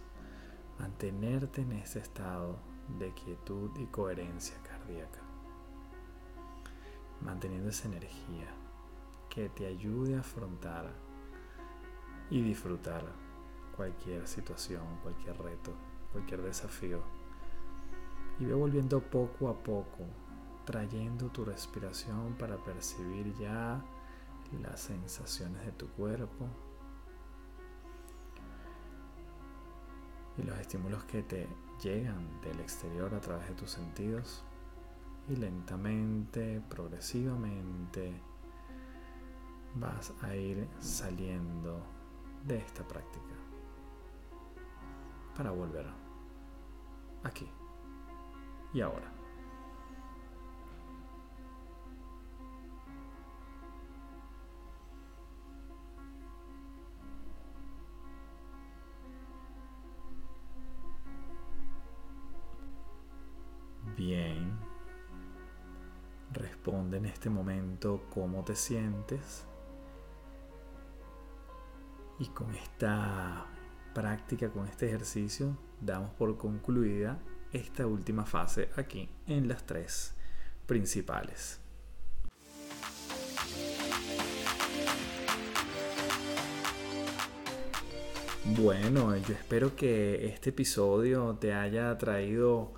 mantenerte 0.79 1.61
en 1.61 1.71
ese 1.73 1.99
estado 1.99 2.59
de 2.99 3.11
quietud 3.13 3.71
y 3.77 3.85
coherencia 3.87 4.55
cardíaca, 4.61 5.21
manteniendo 7.21 7.69
esa 7.69 7.87
energía 7.87 8.47
que 9.29 9.49
te 9.49 9.65
ayude 9.65 10.15
a 10.15 10.19
afrontar 10.19 10.91
y 12.29 12.41
disfrutar 12.41 13.03
cualquier 13.75 14.27
situación, 14.27 14.83
cualquier 15.01 15.37
reto, 15.41 15.73
cualquier 16.11 16.41
desafío. 16.41 17.01
Y 18.39 18.45
ve 18.45 18.53
volviendo 18.53 19.01
poco 19.01 19.49
a 19.49 19.57
poco, 19.57 20.05
trayendo 20.65 21.29
tu 21.29 21.45
respiración 21.45 22.35
para 22.35 22.57
percibir 22.57 23.33
ya 23.35 23.83
las 24.61 24.79
sensaciones 24.81 25.65
de 25.65 25.71
tu 25.73 25.87
cuerpo 25.89 26.47
y 30.37 30.43
los 30.43 30.57
estímulos 30.59 31.03
que 31.05 31.23
te 31.23 31.47
llegan 31.81 32.41
del 32.41 32.59
exterior 32.59 33.13
a 33.13 33.19
través 33.19 33.47
de 33.49 33.55
tus 33.55 33.71
sentidos 33.71 34.43
y 35.27 35.35
lentamente, 35.35 36.61
progresivamente 36.69 38.21
vas 39.75 40.13
a 40.21 40.35
ir 40.35 40.67
saliendo 40.79 41.81
de 42.45 42.57
esta 42.57 42.87
práctica 42.87 43.33
para 45.35 45.51
volver 45.51 45.87
aquí 47.23 47.49
y 48.73 48.81
ahora. 48.81 49.14
Bien. 63.97 64.51
Responde 66.33 66.97
en 66.97 67.05
este 67.05 67.29
momento 67.29 68.03
cómo 68.13 68.43
te 68.43 68.55
sientes. 68.55 69.45
Y 72.19 72.27
con 72.27 72.53
esta 72.55 73.45
práctica, 73.93 74.49
con 74.49 74.67
este 74.67 74.87
ejercicio, 74.87 75.57
damos 75.79 76.13
por 76.13 76.37
concluida 76.37 77.19
esta 77.51 77.87
última 77.87 78.25
fase 78.25 78.69
aquí 78.75 79.09
en 79.27 79.47
las 79.47 79.65
tres 79.65 80.13
principales. 80.65 81.61
Bueno, 88.57 89.17
yo 89.17 89.33
espero 89.33 89.75
que 89.75 90.27
este 90.27 90.51
episodio 90.51 91.35
te 91.39 91.53
haya 91.53 91.97
traído 91.97 92.73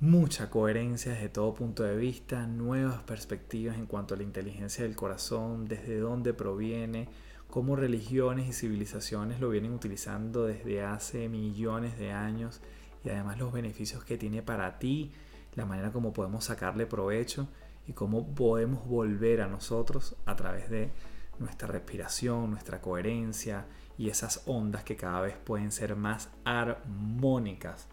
mucha 0.00 0.48
coherencia 0.48 1.12
desde 1.12 1.28
todo 1.28 1.52
punto 1.52 1.82
de 1.82 1.94
vista, 1.94 2.46
nuevas 2.46 3.02
perspectivas 3.02 3.76
en 3.76 3.84
cuanto 3.84 4.14
a 4.14 4.16
la 4.16 4.22
inteligencia 4.22 4.82
del 4.82 4.96
corazón, 4.96 5.66
desde 5.66 5.98
dónde 5.98 6.32
proviene, 6.32 7.08
cómo 7.48 7.76
religiones 7.76 8.48
y 8.48 8.54
civilizaciones 8.54 9.40
lo 9.40 9.50
vienen 9.50 9.74
utilizando 9.74 10.46
desde 10.46 10.82
hace 10.82 11.28
millones 11.28 11.98
de 11.98 12.12
años 12.12 12.62
y 13.04 13.10
además 13.10 13.38
los 13.38 13.52
beneficios 13.52 14.02
que 14.02 14.16
tiene 14.16 14.42
para 14.42 14.78
ti, 14.78 15.12
la 15.54 15.66
manera 15.66 15.92
como 15.92 16.14
podemos 16.14 16.44
sacarle 16.44 16.86
provecho 16.86 17.48
y 17.86 17.92
cómo 17.92 18.34
podemos 18.34 18.86
volver 18.86 19.42
a 19.42 19.48
nosotros 19.48 20.16
a 20.24 20.34
través 20.34 20.70
de 20.70 20.90
nuestra 21.38 21.68
respiración, 21.68 22.50
nuestra 22.50 22.80
coherencia 22.80 23.66
y 23.98 24.08
esas 24.08 24.44
ondas 24.46 24.82
que 24.82 24.96
cada 24.96 25.20
vez 25.20 25.36
pueden 25.36 25.70
ser 25.70 25.94
más 25.94 26.30
armónicas 26.44 27.86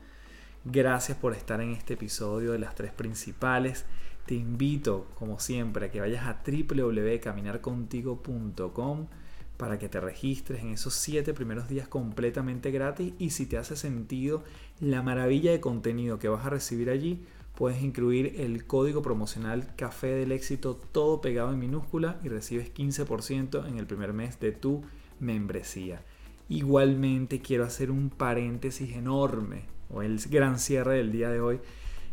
Gracias 0.70 1.18
por 1.18 1.32
estar 1.32 1.62
en 1.62 1.72
este 1.72 1.94
episodio 1.94 2.52
de 2.52 2.60
las 2.60 2.76
tres 2.76 2.92
principales. 2.92 3.86
Te 4.26 4.36
invito, 4.36 5.08
como 5.16 5.40
siempre, 5.40 5.86
a 5.86 5.92
que 5.92 6.02
vayas 6.02 6.26
a 6.26 6.44
www.caminarcontigo.com 6.46 9.08
para 9.56 9.80
que 9.80 9.88
te 9.88 10.02
registres 10.02 10.62
en 10.62 10.74
esos 10.74 10.94
siete 10.94 11.34
primeros 11.34 11.70
días 11.70 11.88
completamente 11.88 12.72
gratis 12.72 13.14
y 13.18 13.30
si 13.30 13.46
te 13.46 13.58
hace 13.58 13.78
sentido 13.78 14.44
la 14.82 15.02
maravilla 15.02 15.52
de 15.52 15.62
contenido 15.62 16.20
que 16.20 16.28
vas 16.28 16.46
a 16.46 16.50
recibir 16.50 16.90
allí, 16.90 17.24
puedes 17.56 17.82
incluir 17.82 18.36
el 18.38 18.68
código 18.68 19.02
promocional 19.02 19.74
Café 19.78 20.08
del 20.08 20.34
Éxito 20.34 20.78
todo 20.92 21.22
pegado 21.22 21.54
en 21.54 21.60
minúscula 21.60 22.20
y 22.26 22.28
recibes 22.28 22.74
15% 22.74 23.70
en 23.70 23.78
el 23.78 23.88
primer 23.88 24.12
mes 24.12 24.38
de 24.42 24.52
tu 24.52 24.84
membresía. 25.22 26.04
Igualmente 26.50 27.40
quiero 27.40 27.64
hacer 27.64 27.90
un 27.90 28.10
paréntesis 28.10 28.98
enorme 28.98 29.77
o 29.90 30.02
el 30.02 30.20
gran 30.30 30.60
cierre 30.60 30.98
del 30.98 31.12
día 31.12 31.30
de 31.30 31.40
hoy 31.40 31.60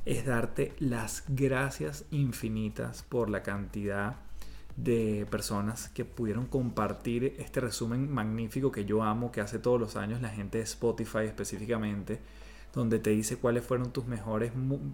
es 0.05 0.27
darte 0.27 0.75
las 0.79 1.25
gracias 1.29 2.05
infinitas 2.11 3.03
por 3.03 3.31
la 3.31 3.43
cantidad 3.43 4.17
de 4.77 5.27
personas 5.31 5.89
que 5.89 6.05
pudieron 6.05 6.47
compartir 6.47 7.37
este 7.39 7.61
resumen 7.61 8.11
magnífico 8.13 8.73
que 8.73 8.85
yo 8.85 9.03
amo, 9.03 9.31
que 9.31 9.41
hace 9.41 9.59
todos 9.59 9.81
los 9.81 9.97
años 9.97 10.21
la 10.21 10.31
gente 10.31 10.59
de 10.59 10.65
Spotify 10.65 11.25
específicamente, 11.27 12.21
donde 12.75 12.99
te 12.99 13.11
dice 13.11 13.37
cuáles 13.37 13.65
fueron 13.65 13.93
tus 13.93 14.07
mejores, 14.07 14.53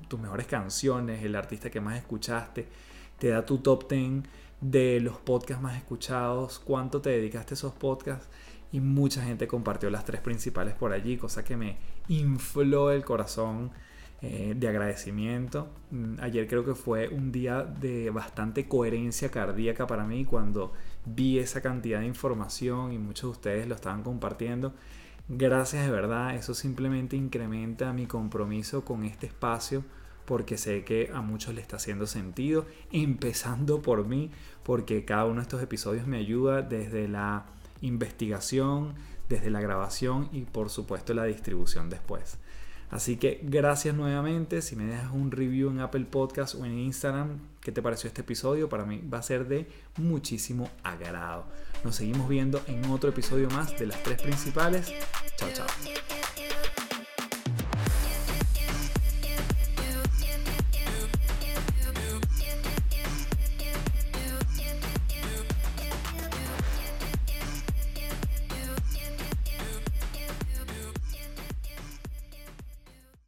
tus 0.08 0.20
mejores 0.20 0.46
canciones, 0.46 1.24
el 1.24 1.34
artista 1.34 1.70
que 1.70 1.80
más 1.80 1.96
escuchaste, 1.96 2.68
te 3.18 3.28
da 3.28 3.44
tu 3.44 3.58
top 3.58 3.88
10 3.90 4.22
de 4.60 5.00
los 5.00 5.16
podcasts 5.16 5.62
más 5.62 5.76
escuchados, 5.76 6.58
cuánto 6.58 7.00
te 7.00 7.10
dedicaste 7.10 7.54
a 7.54 7.56
esos 7.56 7.72
podcasts 7.72 8.28
y 8.72 8.80
mucha 8.80 9.22
gente 9.24 9.48
compartió 9.48 9.90
las 9.90 10.04
tres 10.04 10.20
principales 10.20 10.74
por 10.74 10.92
allí, 10.92 11.16
cosa 11.16 11.44
que 11.44 11.56
me 11.56 11.76
infló 12.08 12.90
el 12.90 13.04
corazón 13.04 13.70
eh, 14.22 14.54
de 14.56 14.68
agradecimiento. 14.68 15.68
Mm, 15.90 16.20
ayer 16.20 16.46
creo 16.46 16.64
que 16.64 16.74
fue 16.74 17.08
un 17.08 17.32
día 17.32 17.62
de 17.62 18.10
bastante 18.10 18.68
coherencia 18.68 19.30
cardíaca 19.30 19.86
para 19.86 20.04
mí 20.04 20.24
cuando 20.24 20.72
vi 21.06 21.38
esa 21.38 21.62
cantidad 21.62 22.00
de 22.00 22.06
información 22.06 22.92
y 22.92 22.98
muchos 22.98 23.22
de 23.22 23.28
ustedes 23.30 23.68
lo 23.68 23.74
estaban 23.74 24.02
compartiendo. 24.02 24.74
Gracias 25.28 25.86
de 25.86 25.90
verdad, 25.92 26.34
eso 26.34 26.54
simplemente 26.54 27.16
incrementa 27.16 27.92
mi 27.92 28.06
compromiso 28.06 28.84
con 28.84 29.04
este 29.04 29.26
espacio 29.26 29.84
porque 30.24 30.58
sé 30.58 30.84
que 30.84 31.10
a 31.12 31.22
muchos 31.22 31.54
le 31.54 31.60
está 31.60 31.76
haciendo 31.76 32.06
sentido, 32.06 32.66
empezando 32.92 33.82
por 33.82 34.06
mí, 34.06 34.30
porque 34.62 35.04
cada 35.04 35.24
uno 35.24 35.36
de 35.36 35.42
estos 35.42 35.62
episodios 35.62 36.06
me 36.06 36.18
ayuda 36.18 36.62
desde 36.62 37.08
la 37.08 37.46
investigación, 37.80 38.94
desde 39.30 39.48
la 39.48 39.60
grabación 39.60 40.28
y 40.32 40.42
por 40.42 40.68
supuesto 40.70 41.14
la 41.14 41.24
distribución 41.24 41.88
después. 41.88 42.36
Así 42.90 43.16
que 43.16 43.40
gracias 43.44 43.94
nuevamente. 43.94 44.60
Si 44.62 44.74
me 44.74 44.84
dejas 44.84 45.12
un 45.12 45.30
review 45.30 45.70
en 45.70 45.78
Apple 45.78 46.06
Podcast 46.10 46.56
o 46.56 46.64
en 46.64 46.76
Instagram, 46.76 47.38
¿qué 47.60 47.70
te 47.70 47.80
pareció 47.80 48.08
este 48.08 48.22
episodio? 48.22 48.68
Para 48.68 48.84
mí 48.84 49.00
va 49.02 49.18
a 49.18 49.22
ser 49.22 49.46
de 49.46 49.68
muchísimo 49.96 50.68
agrado. 50.82 51.46
Nos 51.84 51.96
seguimos 51.96 52.28
viendo 52.28 52.60
en 52.66 52.84
otro 52.86 53.10
episodio 53.10 53.48
más 53.50 53.78
de 53.78 53.86
las 53.86 54.02
tres 54.02 54.20
principales. 54.20 54.92
Chao, 55.36 55.50
chao. 55.54 56.19